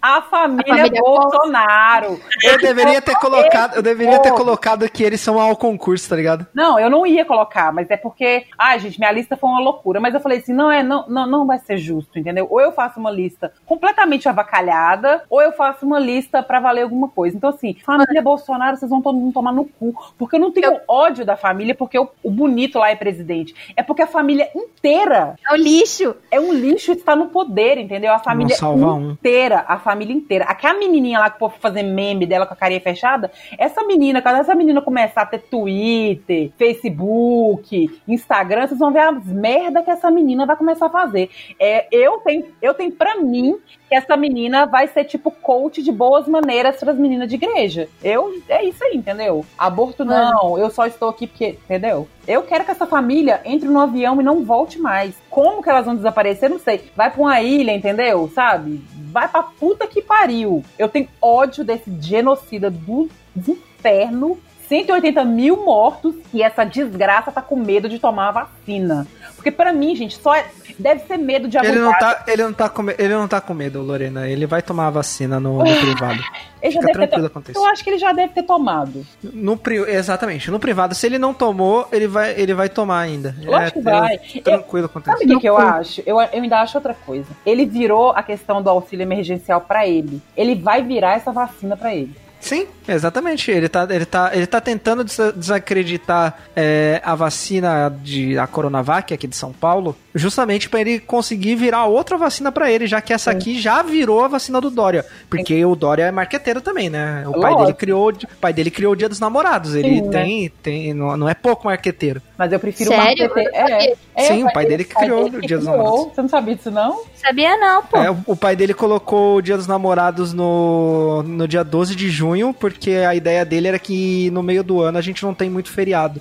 [0.00, 2.20] A família, família Bolsonaro.
[2.42, 4.36] Eu deveria ter colocado, eu deveria ter Pô.
[4.36, 6.46] colocado que eles são ao concurso, tá ligado?
[6.54, 10.00] Não, eu não ia colocar, mas é porque, ai, gente, minha lista foi uma loucura.
[10.00, 12.46] Mas eu falei assim, não é, não, não, não vai ser justo, entendeu?
[12.50, 17.08] Ou eu faço uma lista completamente avacalhada, ou eu faço uma lista pra valer alguma
[17.08, 17.36] coisa.
[17.36, 19.94] Então, assim, família Bolsonaro, vocês vão todo mundo tomar no cu.
[20.18, 23.54] Porque eu não tenho ódio da família, porque o, o bonito lá é presidente.
[23.76, 26.16] É porque a família inteira É o lixo.
[26.30, 28.12] é um lixo está no poder, entendeu?
[28.12, 29.12] A família um.
[29.12, 30.44] inteira, a família inteira.
[30.44, 34.22] Aquela menininha lá que o povo fazer meme dela com a carinha fechada, essa menina,
[34.22, 39.90] quando essa menina começar a ter Twitter, Facebook, Instagram, vocês vão ver as merda que
[39.90, 41.30] essa menina vai começar a fazer.
[41.58, 43.58] É, eu tenho, eu tenho para mim
[43.90, 47.88] que essa menina vai ser tipo coach de boas maneiras para as meninas de igreja.
[48.00, 49.44] Eu é isso aí, entendeu?
[49.58, 52.06] Aborto não, eu só estou aqui porque, entendeu?
[52.26, 55.16] Eu quero que essa família entre no avião e não volte mais.
[55.28, 56.48] Como que elas vão desaparecer?
[56.48, 56.88] Não sei.
[56.94, 58.30] Vai pra uma ilha, entendeu?
[58.32, 58.80] Sabe?
[59.10, 60.62] Vai pra puta que pariu.
[60.78, 64.38] Eu tenho ódio desse genocida do inferno.
[64.68, 69.04] 180 mil mortos e essa desgraça tá com medo de tomar a vacina.
[69.40, 70.46] Porque pra mim, gente, só é-
[70.78, 73.54] deve ser medo de Ele não, tá, ele, não tá com, ele não tá com
[73.54, 74.28] medo, Lorena.
[74.28, 76.22] Ele vai tomar a vacina no, no privado.
[76.62, 77.56] Ele já Fica deve ter.
[77.56, 79.02] Eu acho que ele já deve ter tomado.
[79.22, 80.94] No, exatamente, no privado.
[80.94, 83.34] Se ele não tomou, ele vai, ele vai tomar ainda.
[83.40, 84.20] Eu acho que é, vai.
[84.34, 86.02] eu- Tranquilo a Sabe o que, que eu acho?
[86.04, 87.28] Eu, eu ainda acho outra coisa.
[87.46, 90.20] Ele virou a questão do auxílio emergencial pra ele.
[90.36, 92.14] Ele vai virar essa vacina pra ele.
[92.40, 93.50] Sim, exatamente.
[93.50, 99.12] Ele tá, ele tá, ele tá tentando des- desacreditar é, a vacina de a Coronavac
[99.12, 103.12] aqui de São Paulo, justamente pra ele conseguir virar outra vacina pra ele, já que
[103.12, 107.24] essa aqui já virou a vacina do Dória, porque o Dória é marqueteiro também, né?
[107.28, 109.74] O pai dele criou, o pai dele criou o Dia dos Namorados.
[109.74, 110.10] Ele Sim, né?
[110.10, 112.22] tem, tem, não, não é pouco marqueteiro.
[112.40, 113.26] Mas eu prefiro Sério?
[113.26, 113.50] o não sabia.
[113.52, 115.66] É, é, Sim, o pai dele que criou o Dia dos.
[115.66, 116.14] Namorados.
[116.14, 117.02] Você não sabia disso, não?
[117.14, 117.98] Sabia não, pô.
[117.98, 122.54] É, o- pai dele colocou o Dia dos Namorados no, no dia 12 de junho,
[122.54, 125.70] porque a ideia dele era que no meio do ano a gente não tem muito
[125.70, 126.18] feriado.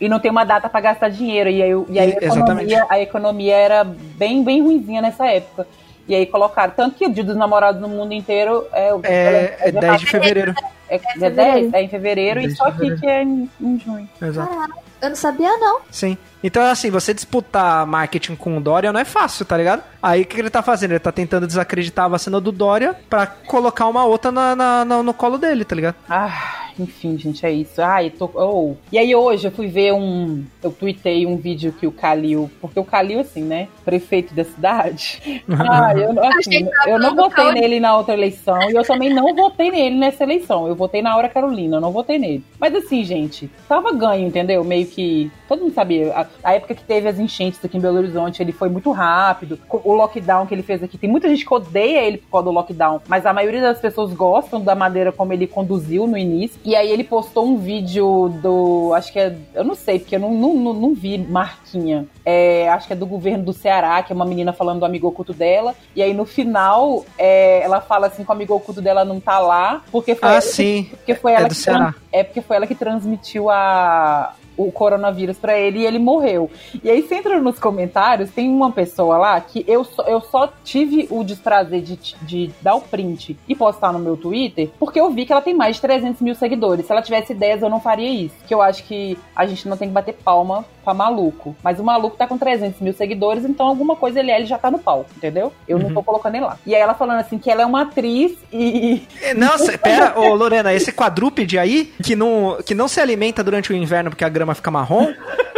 [0.00, 1.50] E não tem uma data pra gastar dinheiro.
[1.50, 2.36] E aí, e aí a, Exatamente.
[2.72, 5.66] economia, a economia era bem, bem ruimzinha nessa época.
[6.06, 6.72] E aí colocaram.
[6.76, 10.00] Tanto que o Dia dos Namorados no mundo inteiro é, o- É, é dia 10
[10.00, 10.54] de fevereiro.
[10.88, 14.08] É, é 10, é em fevereiro, 10 e só aqui que é em, em junho.
[14.22, 14.85] Exato.
[15.06, 15.80] Eu não sabia não.
[15.90, 16.16] Sim.
[16.42, 19.82] Então, assim, você disputar marketing com o Dória não é fácil, tá ligado?
[20.02, 20.92] Aí o que ele tá fazendo?
[20.92, 25.02] Ele tá tentando desacreditar a vacina do Dória pra colocar uma outra na, na- na-
[25.02, 25.96] no colo dele, tá ligado?
[26.08, 27.80] Ai, enfim, gente, é isso.
[27.80, 28.30] Ai, tô.
[28.34, 28.74] Oh.
[28.92, 30.44] E aí hoje eu fui ver um.
[30.62, 32.50] Eu tuitei um vídeo que o Calil.
[32.60, 33.68] Porque o Calil, assim, né?
[33.84, 35.42] Prefeito da cidade.
[35.68, 39.70] Ah, eu, assim, eu não votei nele na outra eleição e eu também não votei
[39.70, 40.66] nele nessa eleição.
[40.68, 42.44] Eu votei na hora Carolina, eu não votei nele.
[42.58, 44.62] Mas assim, gente, tava ganho, entendeu?
[44.62, 45.30] Meio que.
[45.48, 46.12] Todo mundo sabia.
[46.14, 49.58] A, a época que teve as enchentes aqui em Belo Horizonte, ele foi muito rápido.
[49.70, 50.98] O lockdown que ele fez aqui.
[50.98, 54.12] Tem muita gente que odeia ele por causa do lockdown, mas a maioria das pessoas
[54.12, 56.60] gostam da maneira como ele conduziu no início.
[56.66, 58.92] E aí ele postou um vídeo do.
[58.92, 59.36] Acho que é.
[59.54, 62.08] Eu não sei, porque eu não, não, não, vi marquinha.
[62.24, 65.06] É, acho que é do governo do Ceará, que é uma menina falando do amigo
[65.06, 65.76] oculto dela.
[65.94, 69.38] E aí no final, é, ela fala assim que o amigo oculto dela não tá
[69.38, 70.88] lá, porque foi Ah, ela, sim.
[70.90, 71.94] porque foi É ela do que Ceará.
[72.10, 76.50] é porque foi ela que transmitiu a o coronavírus pra ele e ele morreu.
[76.82, 80.52] E aí você entra nos comentários, tem uma pessoa lá que eu só, eu só
[80.64, 85.10] tive o desprazer de, de dar o print e postar no meu Twitter, porque eu
[85.10, 86.86] vi que ela tem mais de 300 mil seguidores.
[86.86, 88.34] Se ela tivesse 10, eu não faria isso.
[88.46, 91.56] Que eu acho que a gente não tem que bater palma pra maluco.
[91.64, 94.56] Mas o maluco tá com 300 mil seguidores, então alguma coisa ele é, ele já
[94.56, 95.52] tá no palco, entendeu?
[95.66, 96.56] Eu não tô colocando ele lá.
[96.64, 99.02] E aí ela falando assim que ela é uma atriz e
[99.36, 103.76] Nossa, pera, ô Lorena, esse quadrúpede aí, que não, que não se alimenta durante o
[103.76, 105.12] inverno porque a grama fica marrom,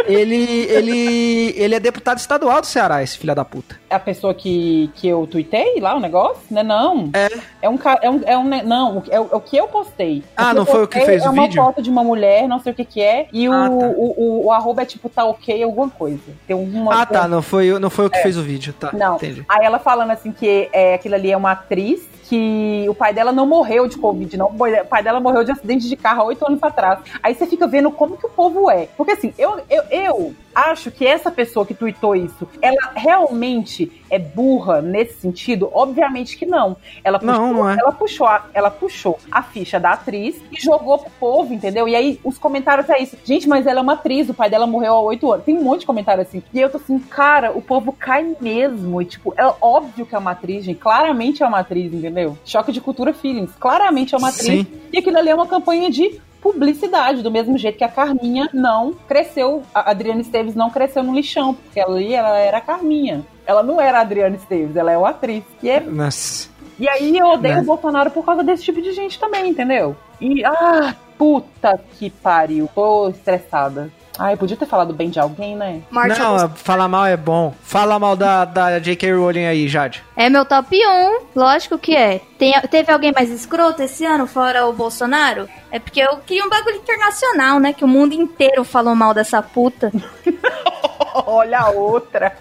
[0.05, 3.78] ele, ele, ele é deputado estadual do Ceará, esse filho da puta.
[3.89, 6.61] A pessoa que, que eu tuitei lá o negócio, né?
[6.63, 7.09] Não.
[7.13, 7.27] É.
[7.63, 7.99] É um cara.
[8.03, 10.23] É um, é um, não, o- é, o- é o que eu postei.
[10.35, 11.63] Ah, não foi o que fez o É uma vídeo?
[11.63, 13.27] foto de uma mulher, não sei o que que é.
[13.33, 13.85] E o, Ah, tá.
[13.87, 16.19] o, o, o arroba é tipo tá ok alguma coisa.
[16.47, 17.01] Tem uma.
[17.01, 19.15] Ah, tá, não foi, não foi o que fez o vídeo, tá, Não.
[19.15, 19.43] entendi.
[19.49, 23.31] Aí ela falando assim que é, aquilo ali é uma atriz que o pai dela
[23.31, 24.47] não morreu de Covid, não.
[24.47, 26.99] O pai dela morreu de acidente de carro há oito anos atrás.
[27.23, 28.87] Aí você fica vendo como que o povo é.
[28.95, 34.19] Porque assim, eu, eu, eu acho que essa pessoa que tuitou isso, ela realmente é
[34.19, 35.69] burra nesse sentido?
[35.73, 36.77] Obviamente que não.
[37.03, 37.77] Ela puxou, Não, não é.
[37.79, 41.87] ela puxou, a, ela puxou a ficha da atriz e jogou pro povo, entendeu?
[41.87, 43.17] E aí os comentários é isso.
[43.23, 45.45] Gente, mas ela é uma atriz, o pai dela morreu há oito anos.
[45.45, 46.41] Tem um monte de comentário assim.
[46.53, 49.01] E eu tô assim, cara, o povo cai mesmo.
[49.01, 50.79] E, tipo, é óbvio que é uma atriz, gente.
[50.79, 52.37] Claramente é uma atriz, entendeu?
[52.45, 53.51] Choque de cultura feelings.
[53.59, 54.65] Claramente é uma atriz.
[54.65, 54.67] Sim.
[54.91, 58.93] E aquilo ali é uma campanha de publicidade, do mesmo jeito que a Carminha não
[59.07, 63.25] cresceu, a Adriana Esteves não cresceu no lixão, porque ela ali ela era a Carminha.
[63.49, 65.43] Ela não era a Adriana Esteves, ela é uma atriz.
[65.63, 66.47] E, é- Nossa.
[66.77, 67.61] e aí eu odeio Né?
[67.61, 69.95] o Bolsonaro por causa desse tipo de gente também, entendeu?
[70.21, 72.69] E, ah, puta que pariu.
[72.75, 73.89] Tô estressada.
[74.19, 75.81] Ai, podia ter falado bem de alguém, né?
[75.89, 77.51] Morte Não, ao- falar mal é bom.
[77.63, 79.13] Fala mal da, da J.K.
[79.13, 80.03] Rowling aí, Jade.
[80.15, 82.21] É meu top 1, lógico que é.
[82.37, 85.49] Tem, teve alguém mais escroto esse ano, fora o Bolsonaro?
[85.71, 87.73] É porque eu queria um bagulho internacional, né?
[87.73, 89.91] Que o mundo inteiro falou mal dessa puta.
[91.25, 92.33] Olha a outra.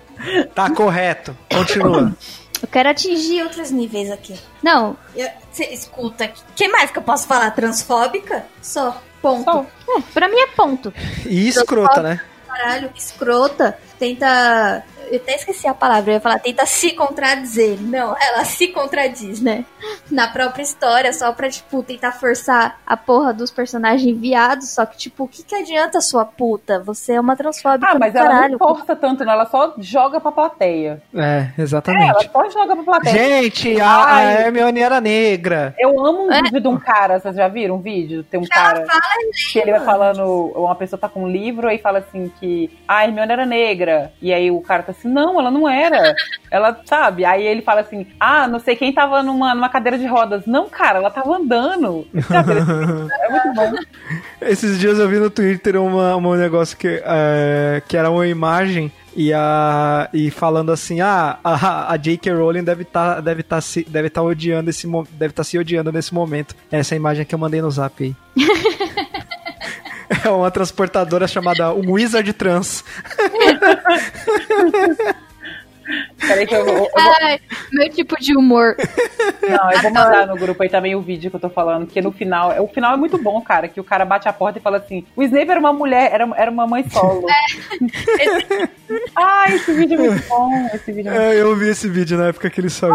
[0.55, 1.37] Tá correto.
[1.53, 2.15] Continua.
[2.61, 4.35] Eu quero atingir outros níveis aqui.
[4.63, 6.25] Não, eu- cê escuta.
[6.25, 7.51] O que mais que eu posso falar?
[7.53, 8.45] Transfóbica?
[8.61, 9.01] Só.
[9.23, 9.45] Ponto.
[9.45, 9.67] Só.
[9.97, 10.93] É, pra mim é ponto.
[11.27, 12.21] E escrota, né?
[12.47, 13.79] Caralho, escrota.
[13.99, 14.85] Tenta.
[15.11, 17.79] Eu até esqueci a palavra, eu ia falar, tenta se contradizer.
[17.81, 19.65] Não, ela se contradiz, né?
[20.11, 24.71] Na própria história, só pra, tipo, tentar forçar a porra dos personagens viados.
[24.71, 26.81] Só que, tipo, o que, que adianta, sua puta?
[26.81, 28.53] Você é uma transfóbica Ah, do mas ela caralho.
[28.53, 29.33] não força tanto, não.
[29.33, 31.03] Ela só joga pra plateia.
[31.15, 32.31] É, É, ela exatamente.
[32.33, 33.13] só joga pra plateia.
[33.43, 34.23] Gente, a, a.
[34.43, 35.75] Hermione era negra.
[35.79, 36.43] Eu amo um É.
[36.43, 38.23] vídeo de um cara, vocês já viram um vídeo?
[38.25, 39.01] Tem um Que ela cara fala
[39.53, 40.25] que ele vai falando,
[40.57, 44.13] uma pessoa tá com um livro e fala assim que a Hermione era negra.
[44.21, 46.15] E aí o cara tá assim, não, ela não era.
[46.51, 47.25] Ela, sabe?
[47.25, 50.47] Aí ele fala assim, ah, não sei quem tava numa, numa cadeira de rodas.
[50.47, 52.07] Não, cara, ela tava andando.
[52.15, 53.75] É muito bom.
[54.41, 58.93] Esses dias eu vi no Twitter uma, um negócio que, é, que era uma imagem
[59.17, 62.33] e, a, e falando assim, ah, a, a J.K.
[62.33, 66.15] Rowling deve estar deve tá se, deve tá odiando esse deve tá se odiando nesse
[66.15, 66.55] momento.
[66.71, 68.15] Essa imagem que eu mandei no zap aí.
[70.25, 72.83] É uma transportadora chamada Wizard Trans.
[76.21, 76.91] Peraí que eu, vou- eu vou-
[77.23, 77.41] Ai,
[77.73, 78.77] meu tipo de humor.
[79.49, 82.01] Não, eu vou mandar no grupo aí também o vídeo que eu tô falando, que
[82.03, 84.63] no final, o final é muito bom, cara, que o cara bate a porta e
[84.63, 87.27] fala assim, o Snape era uma mulher, era, era uma mãe solo.
[89.17, 92.19] Ai, esse vídeo é muito bom, esse vídeo é muito, É, eu vi esse vídeo
[92.19, 92.93] na época que ele saiu.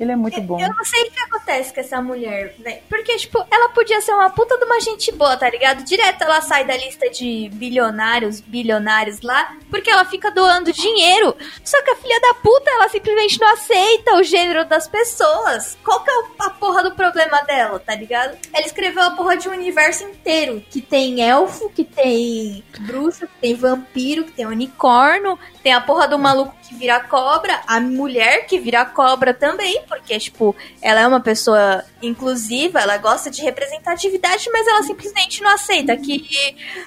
[0.00, 0.60] Ele é muito bom.
[0.60, 2.82] Eu não sei o que acontece com essa mulher, velho.
[2.88, 5.84] Porque, tipo, ela podia ser uma puta de uma gente boa, tá ligado?
[5.84, 11.36] Direto ela sai da lista de bilionários, bilionários lá, porque ela fica doando dinheiro.
[11.64, 15.76] Só que a filha da puta, ela simplesmente não aceita o gênero das pessoas.
[15.84, 18.38] Qual que é a porra do problema dela, tá ligado?
[18.52, 23.40] Ela escreveu a porra de um universo inteiro, que tem elfo, que tem bruxa, que
[23.40, 28.46] tem vampiro, que tem unicórnio, tem a porra do maluco que vira cobra, a mulher
[28.46, 34.48] que vira cobra também, porque, tipo, ela é uma pessoa inclusiva, ela gosta de representatividade,
[34.52, 36.26] mas ela simplesmente não aceita que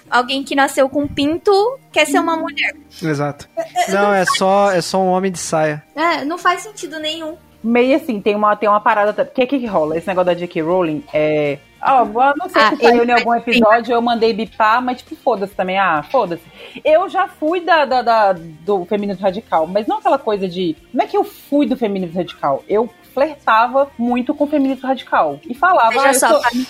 [0.09, 1.51] alguém que nasceu com pinto
[1.91, 2.75] quer ser uma mulher.
[3.01, 3.49] Exato.
[3.89, 5.83] Não, é só, é só um homem de saia.
[5.95, 7.35] É, não faz sentido nenhum.
[7.63, 9.23] Meio assim, tem uma, tem uma parada.
[9.23, 9.97] O que que rola?
[9.97, 10.61] Esse negócio da J.K.
[10.61, 11.59] Rowling é.
[11.83, 14.99] Ó, eu não sei Ah, se saiu em algum vai- episódio, eu mandei bipar, mas
[14.99, 15.77] tipo, foda-se também.
[15.79, 16.43] Ah, foda-se.
[16.85, 20.75] Eu já fui da, da- da- do feminismo radical, mas não aquela coisa de.
[20.93, 22.63] Não é que eu fui do feminismo radical.
[22.69, 25.39] Eu flertava muito com o feminismo radical.
[25.49, 26.67] E falava, ah, Veja eu só, sou- família,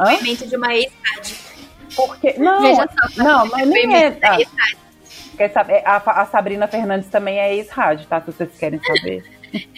[0.00, 0.04] Hã?
[0.06, 1.36] depoimento de uma ex-rádio.
[1.96, 2.32] Porque.
[2.38, 4.10] Não, Veja só, não, mas nem é.
[4.12, 4.78] da ah, ex-rádio.
[5.36, 5.82] quer saber?
[5.84, 8.20] A, a Sabrina Fernandes também é ex-rádio, tá?
[8.20, 9.24] Se vocês querem saber.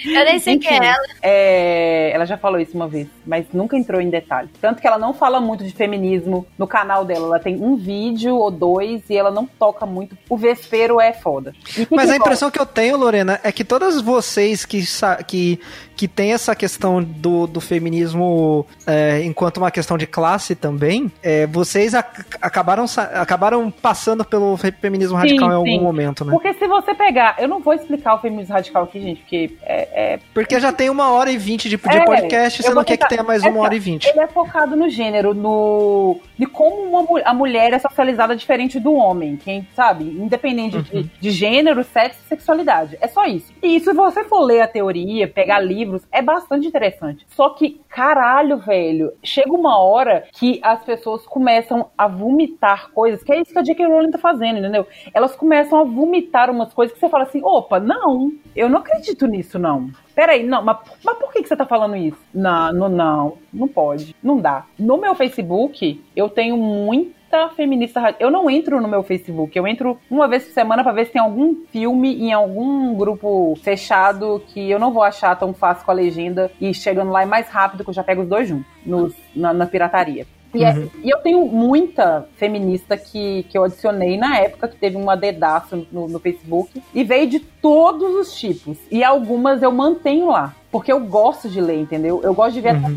[0.04, 1.04] Eu nem sei quem é ela.
[1.22, 4.48] é, ela já falou isso uma vez, mas nunca entrou em detalhe.
[4.60, 7.26] Tanto que ela não fala muito de feminismo no canal dela.
[7.26, 10.16] Ela tem um vídeo ou dois e ela não toca muito.
[10.28, 11.52] O vespeiro é foda.
[11.64, 14.82] Que Mas que a impressão que eu tenho, Lorena, é que todas vocês que,
[15.26, 15.60] que,
[15.96, 21.46] que tem essa questão do, do feminismo é, enquanto uma questão de classe também, é,
[21.46, 25.80] vocês ac- acabaram, acabaram passando pelo fe- feminismo Sim, radical em algum sim.
[25.80, 26.32] momento, né?
[26.32, 27.36] Porque se você pegar.
[27.38, 30.88] Eu não vou explicar o feminismo radical aqui, gente, porque é, é Porque já tem
[30.88, 33.60] uma hora e vinte de, de É, podcast, você não quer que tenha mais uma
[33.60, 34.06] hora e vinte.
[34.06, 38.92] Ele é focado no gênero, no de como uma, a mulher é socializada diferente do
[38.92, 42.96] homem, quem sabe, independente de, de gênero, sexo e sexualidade.
[43.00, 43.52] É só isso.
[43.62, 47.26] E se você for ler a teoria, pegar livros, é bastante interessante.
[47.30, 53.32] Só que, caralho, velho, chega uma hora que as pessoas começam a vomitar coisas, que
[53.32, 53.86] é isso que a J.K.
[53.86, 54.86] Rowling tá fazendo, entendeu?
[55.12, 59.26] Elas começam a vomitar umas coisas que você fala assim, opa, não, eu não acredito
[59.26, 59.90] nisso, não.
[60.14, 62.16] Peraí, não, mas, mas por que, que você tá falando isso?
[62.34, 64.64] Não, não, não, não pode, não dá.
[64.78, 69.98] No meu Facebook, eu tenho muita feminista Eu não entro no meu Facebook, eu entro
[70.11, 74.70] uma vez por semana pra ver se tem algum filme em algum grupo fechado que
[74.70, 77.82] eu não vou achar tão fácil com a legenda e chegando lá é mais rápido
[77.84, 80.26] que eu já pego os dois juntos nos- na, na pirataria.
[80.59, 84.96] E, é- e eu tenho muita feminista que, que eu adicionei na época, que teve
[84.96, 88.78] uma dedaço no, no Facebook, e veio de todos os tipos.
[88.90, 90.54] E algumas eu mantenho lá.
[90.70, 92.20] Porque eu gosto de ler, entendeu?
[92.22, 92.88] Eu gosto de ver até.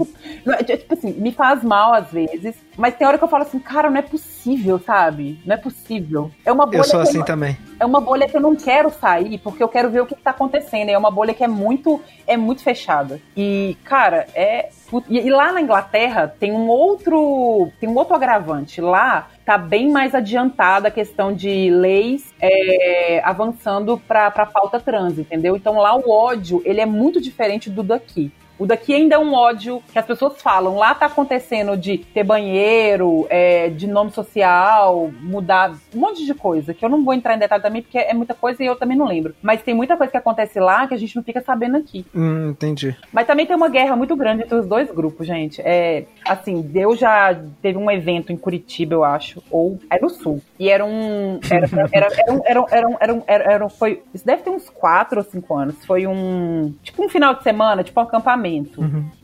[0.46, 3.44] Não, é, Tipo assim, me faz mal às vezes, mas tem hora que eu falo
[3.44, 5.40] assim, cara, não é possível, sabe?
[5.46, 6.32] Não é possível.
[6.46, 7.58] É uma bolha Eu sou assim não- também.
[7.80, 10.22] é uma bolha que eu não quero sair, porque eu quero ver o que, que
[10.22, 10.90] tá acontecendo.
[10.90, 13.20] É uma bolha que é muito, é muito fechada.
[13.38, 14.70] E, cara, é.
[15.08, 17.72] E, e lá na Inglaterra tem um outro.
[17.80, 18.82] Tem um outro agravante.
[18.82, 25.18] Lá tá bem mais adiantada a questão de leis é, avançando pra, pra pauta trans,
[25.18, 25.56] entendeu?
[25.56, 28.32] Então lá o ódio, ele é muito diferente do daqui.
[28.60, 30.76] O daqui ainda é um ódio que as pessoas falam.
[30.76, 36.74] Lá tá acontecendo de ter banheiro, é, de nome social, mudar um monte de coisa,
[36.74, 38.98] que eu não vou entrar em detalhe também, porque é muita coisa e eu também
[38.98, 39.34] não lembro.
[39.42, 42.06] Mas tem muita coisa que acontece lá que a gente não fica sabendo aqui.
[42.14, 42.96] Hum, entendi.
[43.14, 45.62] Mas também tem uma guerra muito grande entre os dois grupos, gente.
[45.64, 50.42] É, assim, Deus já teve um evento em Curitiba, eu acho, ou é no sul.
[50.60, 51.40] E era um.
[51.50, 54.44] Era, era, era, um- era, um- era, um- era, um- era, um- foi, isso deve
[54.44, 55.76] ter uns quatro ou cinco anos.
[55.86, 56.74] Foi um.
[56.84, 58.49] Tipo um final de semana, tipo um acampamento.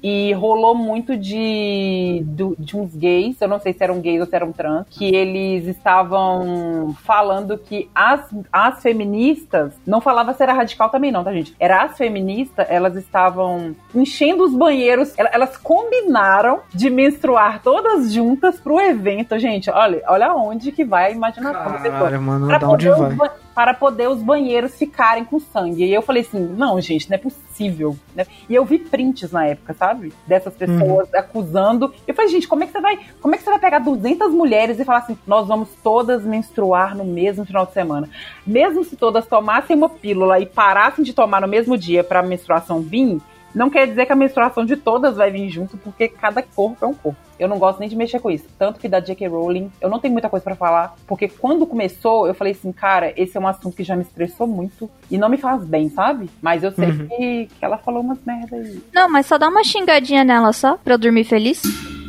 [0.03, 4.27] E rolou muito de, do- de uns gays, eu não sei se eram gays ou
[4.27, 10.53] se eram trans, que eles estavam falando que as, as feministas, não falava se era
[10.53, 11.55] radical também não, tá gente?
[11.59, 18.59] Era as feministas, elas estavam enchendo os banheiros, el- elas combinaram de menstruar todas juntas
[18.59, 21.53] pro evento, gente, olha, olha onde que vai a imaginação
[21.91, 23.29] Caralho, mano, pra poder, vai?
[23.55, 25.85] Para poder os banheiros ficarem com sangue.
[25.85, 27.95] E eu falei assim, não, gente, não é possível.
[28.13, 28.25] né?
[28.49, 30.11] E eu vi prints na época, sabe?
[30.27, 31.93] Dessas pessoas acusando.
[32.05, 34.33] Eu falei, gente, como é que você vai, como é que você vai pegar 200
[34.33, 38.09] mulheres e falar assim, nós vamos todas menstruar no mesmo final de semana?
[38.45, 42.23] Mesmo se todas tomassem uma pílula e parassem de tomar no mesmo dia para a
[42.23, 43.21] menstruação vir,
[43.55, 46.87] não quer dizer que a menstruação de todas vai vir junto, porque cada corpo é
[46.87, 47.17] um corpo.
[47.39, 48.45] Eu não gosto nem de mexer com isso.
[48.59, 49.27] Tanto que da J.K.
[49.27, 53.13] Rowling, eu não tenho muita coisa pra falar, porque quando começou, eu falei assim, cara,
[53.15, 56.29] esse é um assunto que já me estressou muito e não me faz bem, sabe?
[56.41, 58.81] Mas eu sei que, que ela falou umas merda aí.
[58.93, 61.61] Não, mas só dá uma xingadinha nela só, pra eu dormir feliz.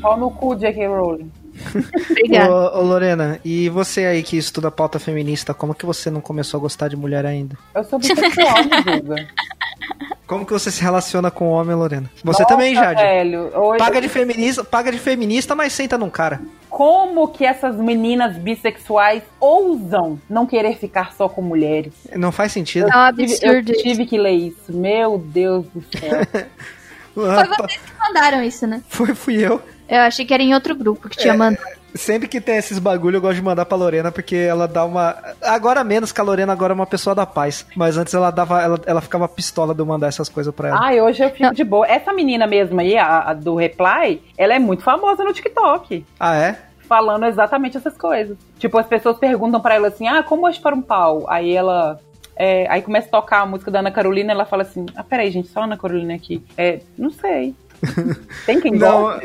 [0.02, 0.86] Pau no cu, J.K.
[0.88, 1.30] Rowling.
[2.10, 2.52] Obrigada.
[2.52, 6.58] Ô, ô, Lorena, e você aí que estuda pauta feminista, como que você não começou
[6.58, 7.56] a gostar de mulher ainda?
[7.74, 9.26] Eu sou bissexual, julga.
[10.26, 12.10] Como que você se relaciona com o homem, Lorena?
[12.16, 13.00] Você Nossa, também, Jade.
[13.00, 13.56] velho.
[13.56, 16.40] Hoje, Paga de feminista, paga de feminista, mas senta num cara.
[16.68, 21.92] Como que essas meninas bissexuais ousam não querer ficar só com mulheres?
[22.16, 22.88] Não faz sentido.
[22.88, 23.12] É.
[23.42, 24.72] Eu tive que ler isso.
[24.72, 26.26] Meu Deus do céu.
[27.14, 28.82] Foi vocês que mandaram isso, né?
[28.88, 29.62] Foi, fui eu.
[29.88, 31.64] Eu achei que era em outro grupo que tinha mandado.
[31.96, 35.16] Sempre que tem esses bagulho, eu gosto de mandar pra Lorena, porque ela dá uma.
[35.42, 37.66] Agora menos que a Lorena agora é uma pessoa da paz.
[37.76, 38.62] Mas antes ela dava.
[38.62, 40.78] Ela, ela ficava pistola de eu mandar essas coisas pra ela.
[40.82, 41.86] Ai, hoje eu fico de boa.
[41.86, 46.04] Essa menina mesmo aí, a, a do Reply, ela é muito famosa no TikTok.
[46.18, 46.58] Ah, é?
[46.88, 48.36] Falando exatamente essas coisas.
[48.58, 51.24] Tipo, as pessoas perguntam pra ela assim: ah, como hoje para um pau?
[51.28, 51.98] Aí ela.
[52.36, 55.30] é, aí começa a tocar a música da Ana Carolina ela fala assim: ah, peraí,
[55.30, 56.44] gente, só a Ana Carolina aqui.
[56.56, 57.54] É, não sei.
[58.44, 59.20] Tem quem Não,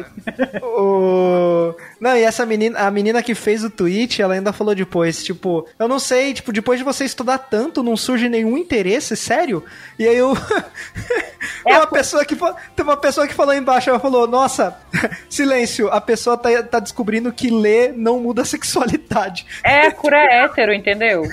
[0.61, 1.75] o...
[1.99, 5.67] não, e essa menina, a menina que fez o tweet, ela ainda falou depois, tipo,
[5.79, 9.63] eu não sei, tipo, depois de você estudar tanto, não surge nenhum interesse, sério?
[9.97, 10.33] E aí eu.
[11.65, 14.77] É uma pessoa que Tem uma pessoa que falou embaixo, ela falou, nossa,
[15.29, 19.45] silêncio, a pessoa tá, tá descobrindo que ler não muda a sexualidade.
[19.63, 21.23] É, a cura é hétero, entendeu?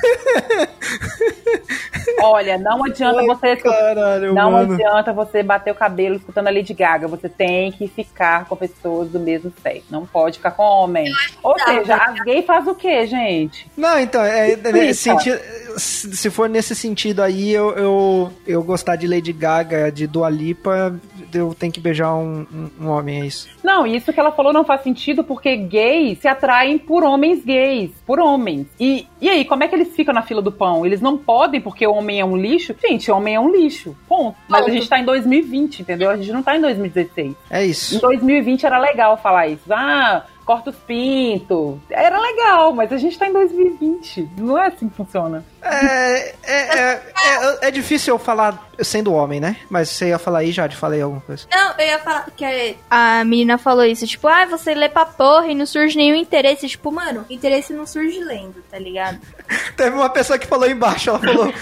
[2.22, 3.56] Olha, não adianta Ai, você.
[3.56, 4.74] caralho, não mano.
[4.74, 7.06] adianta você bater o cabelo escutando a Lady Gaga.
[7.20, 9.86] Você tem que ficar com pessoas do mesmo sexo.
[9.90, 11.06] Não pode ficar com homem.
[11.42, 13.66] Ou seja, as gays fazem o quê, gente?
[13.76, 14.94] Não, então, é, é, Explica.
[14.94, 15.40] senti-
[15.76, 20.98] se for nesse sentido aí, eu, eu, eu gostar de Lady Gaga, de Dua Lipa,
[21.32, 23.48] eu tenho que beijar um, um, um homem, é isso.
[23.62, 27.90] Não, isso que ela falou não faz sentido porque gays se atraem por homens gays,
[28.06, 28.66] por homens.
[28.80, 30.86] E, e aí, como é que eles ficam na fila do pão?
[30.86, 32.74] Eles não podem porque o homem é um lixo?
[32.80, 33.96] Gente, homem é um lixo.
[34.08, 34.36] Ponto.
[34.48, 34.72] Mas a Ponto.
[34.74, 36.10] gente tá em 2020, entendeu?
[36.10, 37.34] A gente não tá em 2016.
[37.50, 38.00] É Em isso.
[38.00, 39.62] 2020 era legal falar isso.
[39.70, 41.76] Ah, corta os pintos.
[41.90, 44.28] Era legal, mas a gente tá em 2020.
[44.38, 45.44] Não é assim que funciona.
[45.62, 49.56] É, é, é, é, é difícil eu falar sendo homem, né?
[49.68, 51.46] Mas você ia falar aí, Jade, falei alguma coisa.
[51.50, 55.48] Não, eu ia falar que a menina falou isso, tipo, ah, você lê pra porra
[55.48, 56.68] e não surge nenhum interesse.
[56.68, 59.18] Tipo, mano, interesse não surge lendo, tá ligado?
[59.76, 61.52] Teve uma pessoa que falou embaixo, ela falou,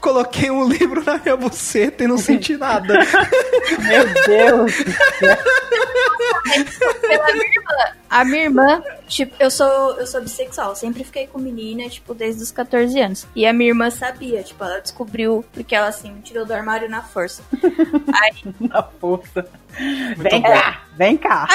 [0.00, 2.94] coloquei um livro na minha buceta e não senti nada.
[3.80, 4.72] Meu Deus.
[7.00, 7.94] Pela minha irmã.
[8.08, 12.42] A minha irmã, tipo, eu sou, eu sou bissexual, sempre fiquei com menina, tipo, desde
[12.42, 13.26] os 14 anos.
[13.34, 16.88] E a minha irmã sabia, tipo, ela descobriu, porque ela, assim, me tirou do armário
[16.88, 17.42] na força.
[18.22, 19.46] Aí, Na força.
[20.16, 21.48] Vem cá, vem cá.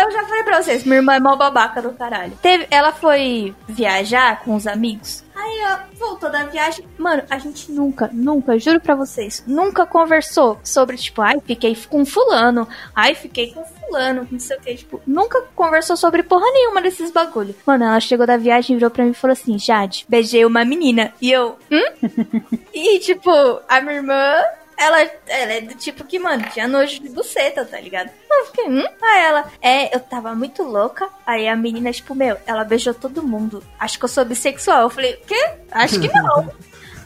[0.00, 2.36] eu já falei pra vocês, minha irmã é mó babaca do caralho.
[2.40, 5.24] Teve, ela foi viajar com os amigos.
[5.36, 6.86] Aí, ó, voltou da viagem.
[6.96, 12.06] Mano, a gente nunca, nunca, juro pra vocês, nunca conversou sobre, tipo, ai, fiquei com
[12.06, 16.80] fulano, ai, fiquei com fulano, não sei o que, tipo, nunca conversou sobre porra nenhuma
[16.80, 17.54] desses bagulho.
[17.66, 21.12] Mano, ela chegou da viagem, virou pra mim e falou assim, Jade, beijei uma menina.
[21.20, 22.08] E eu, hum?
[22.72, 23.30] e, tipo,
[23.68, 24.34] a minha irmã,
[24.76, 28.10] ela, ela é do tipo que, mano, tinha nojo de buceta, tá ligado?
[28.30, 28.84] Eu fiquei, hum?
[29.02, 31.08] Aí ela, é, eu tava muito louca.
[31.26, 33.62] Aí a menina, tipo, meu, ela beijou todo mundo.
[33.78, 34.82] Acho que eu sou bissexual.
[34.82, 35.50] Eu falei, quê?
[35.70, 36.40] Acho que não.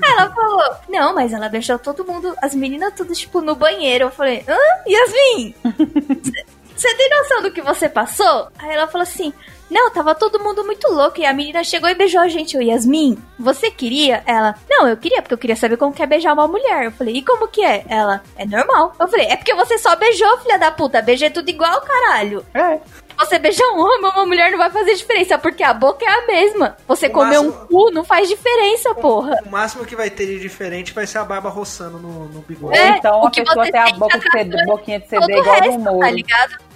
[0.03, 4.07] Aí ela falou, não, mas ela beijou todo mundo, as meninas tudo, tipo, no banheiro.
[4.07, 4.59] Eu falei, hã?
[4.89, 5.55] Yasmin?
[6.81, 8.49] Você tem noção do que você passou?
[8.59, 9.35] Aí ela falou assim:
[9.71, 11.21] Não, tava todo mundo muito louco.
[11.21, 12.57] E a menina chegou e beijou a gente.
[12.57, 14.23] Eu, Yasmin, você queria?
[14.27, 16.85] Ela, não, eu queria, porque eu queria saber como que é beijar uma mulher.
[16.87, 17.85] Eu falei, e como que é?
[17.89, 18.93] Ela, é normal.
[18.99, 21.01] Eu falei, é porque você só beijou, filha da puta.
[21.01, 22.45] Beijei tudo igual, caralho.
[22.53, 22.79] É.
[23.19, 26.09] Você beijar um homem ou uma mulher não vai fazer diferença, porque a boca é
[26.09, 26.75] a mesma.
[26.89, 29.37] Você O comer um máximo- cu não faz diferença, porra.
[29.45, 32.79] O máximo que vai ter de diferente vai ser a barba roçando no, no bigode.
[32.79, 35.01] É, então o a que pessoa você tem a sente boca de CD, atrasando boquinha
[35.01, 35.99] de CD o igual a do resto, Moro.
[36.01, 36.70] tá ligado?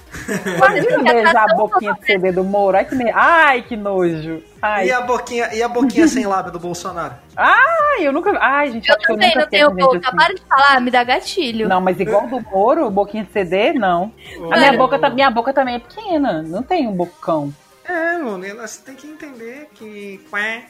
[0.56, 2.76] Imagina beijar a boquinha de CD do Moro.
[2.76, 3.10] Ai, que, me...
[3.12, 4.42] Ai, que nojo.
[4.62, 4.86] Ai.
[4.86, 7.14] E a boquinha, e a boquinha sem lábio do Bolsonaro?
[7.36, 8.36] Ai, eu nunca.
[8.40, 9.98] Ai, gente, Eu acho que eu também nunca não tenho boca.
[10.08, 10.16] assim.
[10.16, 11.68] Para de falar, me dá gatilho.
[11.68, 14.12] Não, mas igual do Moro, boquinha de CD, não.
[14.50, 16.42] A minha boca, tá- minha boca também é pequena.
[16.42, 17.52] Não tem um bocão.
[17.86, 20.24] É, mano, você tem que entender que.
[20.30, 20.64] Qué,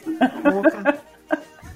[0.51, 0.97] boca.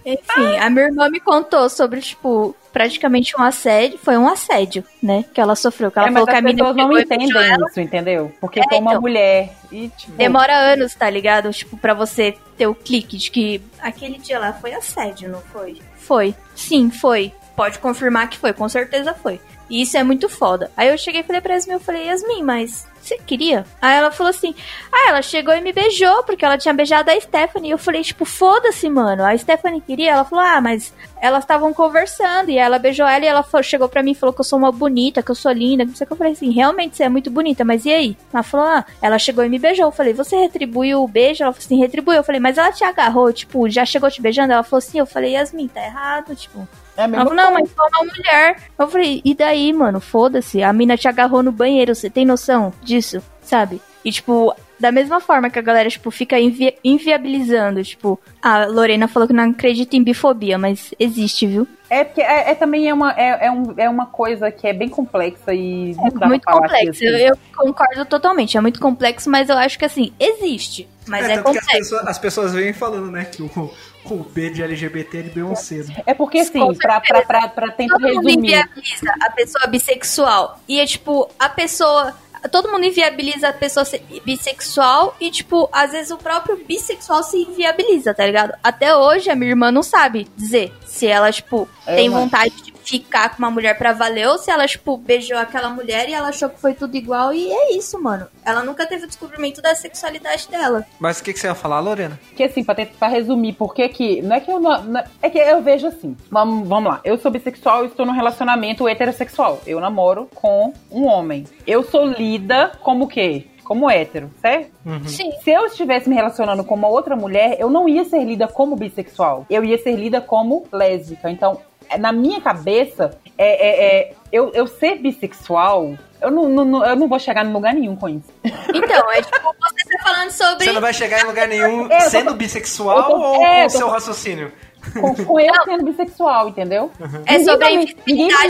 [0.05, 3.99] Enfim, a minha irmã me contou sobre, tipo, praticamente um assédio.
[4.01, 5.25] Foi um assédio, né?
[5.33, 5.91] Que ela sofreu.
[5.91, 7.27] Que ela é, falou que a as pessoas não entendem
[7.69, 8.31] isso, entendeu?
[8.39, 9.01] Porque É, foi uma então.
[9.01, 9.53] mulher.
[9.71, 11.51] E, tipo, Demora anos, tá ligado?
[11.51, 15.81] Tipo, pra você ter o clique de que aquele dia lá foi assédio, não foi?
[15.95, 16.33] Foi.
[16.55, 17.33] Sim, foi.
[17.55, 19.39] Pode confirmar que foi, com certeza foi.
[19.69, 20.71] E isso é muito foda.
[20.75, 23.65] Aí eu cheguei e falei pra Yasmin, eu falei, Yasmin, mas você queria?
[23.81, 24.53] Aí ela falou assim,
[24.91, 27.69] ah, ela chegou e me beijou, porque ela tinha beijado a Stephanie.
[27.69, 29.23] E eu falei, tipo, foda-se, mano.
[29.23, 30.11] A Stephanie queria?
[30.11, 32.49] Ela falou, ah, mas elas estavam conversando.
[32.49, 34.71] E ela beijou ela e ela chegou pra mim e falou que eu sou uma
[34.71, 35.83] bonita, que eu sou linda.
[35.83, 38.17] Não sei o que eu falei assim, realmente você é muito bonita, mas e aí?
[38.31, 39.85] Ela falou, ah, ela chegou e me beijou.
[39.85, 41.43] Eu falei, você retribuiu o beijo?
[41.43, 42.17] Ela falou assim, retribuiu.
[42.17, 44.53] Eu falei, mas ela te agarrou, tipo, já chegou te beijando?
[44.53, 46.67] Ela falou assim, eu falei, Yasmin, tá errado, tipo.
[46.99, 48.57] É Ela falou, não, mas foi uma mulher.
[48.77, 49.99] Eu falei, e daí, mano?
[49.99, 50.61] Foda-se.
[50.63, 53.21] A mina te agarrou no banheiro, você tem noção disso?
[53.41, 53.81] Sabe?
[54.03, 59.07] E, tipo, da mesma forma que a galera, tipo, fica invi- inviabilizando, tipo, a Lorena
[59.07, 61.67] falou que não acredita em bifobia, mas existe, viu?
[61.89, 64.73] É porque é, é também é uma, é, é, um, é uma coisa que é
[64.73, 66.99] bem complexa e É muito complexo.
[66.99, 68.57] que, assim, Eu, eu concordo totalmente.
[68.57, 70.87] É muito complexo, mas eu acho que assim, existe.
[71.07, 71.89] Mas é, tanto que as complexo.
[71.89, 73.71] pessoas, as pessoas vêm falando, né, que o,
[74.05, 75.91] o B de LGBT ele deu um cedo.
[76.05, 78.47] É porque, assim, pra, pra, pra, pra tentar Todo mundo resumir.
[78.49, 80.59] inviabiliza a pessoa bissexual.
[80.67, 82.13] E é tipo, a pessoa.
[82.51, 87.37] Todo mundo inviabiliza a pessoa se- bissexual e, tipo, às vezes o próprio bissexual se
[87.37, 88.53] inviabiliza, tá ligado?
[88.63, 92.68] Até hoje a minha irmã não sabe dizer se ela, tipo, É, tem vontade de
[92.89, 96.29] ficar com uma mulher pra valer ou se ela, tipo, beijou aquela mulher e ela
[96.29, 98.27] achou que foi tudo igual e é isso, mano.
[98.45, 100.85] Ela nunca teve o descobrimento da sexualidade dela.
[100.99, 102.19] Mas o que, que você ia falar, Lorena?
[102.35, 104.21] Que assim, pra, ter, pra resumir, porque que.
[104.21, 104.81] Não é que eu não.
[104.83, 106.17] não- é que eu vejo assim.
[106.31, 107.01] Vamos, vamos lá.
[107.03, 109.61] Eu sou bissexual e estou num relacionamento heterossexual.
[109.67, 111.45] Eu namoro com um homem.
[111.67, 113.45] Eu sou lida como o quê?
[113.63, 114.71] Como hétero, certo?
[115.05, 115.31] Sim.
[115.43, 118.75] Se eu estivesse me relacionando com uma outra mulher, eu não ia ser lida como
[118.75, 119.45] bissexual.
[119.47, 121.29] Eu ia ser lida como lésbica.
[121.29, 121.61] Então,
[121.97, 127.07] na minha cabeça, é, é- é- eu, eu ser bissexual, eu não, não- eu não
[127.07, 128.31] vou chegar em lugar nenhum com isso.
[128.43, 130.65] Então, é tipo, você tá falando sobre.
[130.65, 133.71] Você não vai chegar em lugar nenhum É, sendo bissexual tô- ou é, com o
[133.71, 134.51] tô- seu raciocínio?
[134.99, 136.91] Com, com eu sendo bissexual, entendeu?
[137.25, 137.85] É Ninguém sobre a me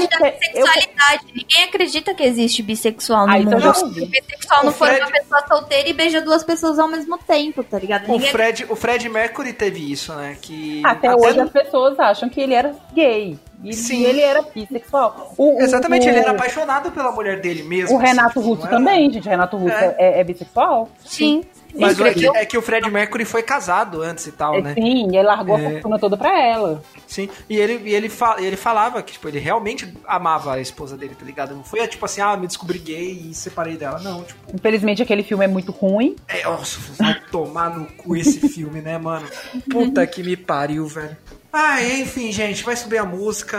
[0.07, 1.25] da ter- eu- sexualidade.
[1.35, 3.61] Ninguém acredita que existe bissexual no Ah, então mundo.
[3.63, 6.79] já Se o bissexual não O for Fred- uma pessoa solteira e beija duas pessoas
[6.79, 8.07] ao mesmo tempo, tá ligado?
[8.07, 10.37] O Ninguém Fred, o Fred Mercury teve isso, né?
[10.41, 13.37] Que Até, hoje no- as pessoas acham que ele era gay.
[13.63, 14.03] E Sim.
[14.03, 15.33] ele era bissexual.
[15.37, 17.95] O- Exatamente, o- ele era apaixonado pela mulher dele mesmo.
[17.95, 19.27] O Renato assim, Russo não era- também, gente.
[19.27, 19.95] O Renato Russo É.
[19.97, 20.89] é, é bissexual?
[21.03, 21.43] Sim.
[21.77, 24.73] Mas o- é, que, é que o Fred Mercury foi casado antes e tal, né?
[24.73, 25.65] Sim, ele largou É.
[25.67, 26.81] a fortuna toda pra ela.
[27.05, 27.29] Sim.
[27.47, 31.13] E ele, e ele, fa- ele falava que, tipo, ele realmente amava a esposa dele,
[31.13, 31.53] tá ligado?
[31.53, 33.99] Não foi tipo assim, ah, me descobri gay e separei dela.
[33.99, 36.15] Não, tipo, Infelizmente, aquele filme é muito ruim.
[36.27, 39.27] é, nossa, vai tomar no cu esse filme, né, mano?
[39.69, 41.15] Puta que me pariu, velho.
[41.51, 43.57] Ah, enfim, gente, vai subir a música.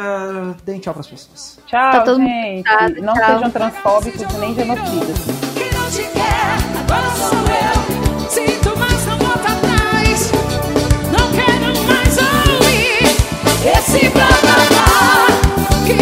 [0.65, 1.59] Deem tchau pras pessoas.
[1.67, 2.69] Tchau, tá todo gente.
[2.71, 3.27] Mundo não tchau.
[3.27, 5.27] sejam transfóbicos nem genocidas.
[5.27, 8.31] Não te quer, agora sou eu.
[8.31, 10.31] Sinto, não atrás.
[11.11, 13.03] Não quero mais ouvir
[13.77, 15.85] esse blá blá blá.
[15.85, 15.95] Que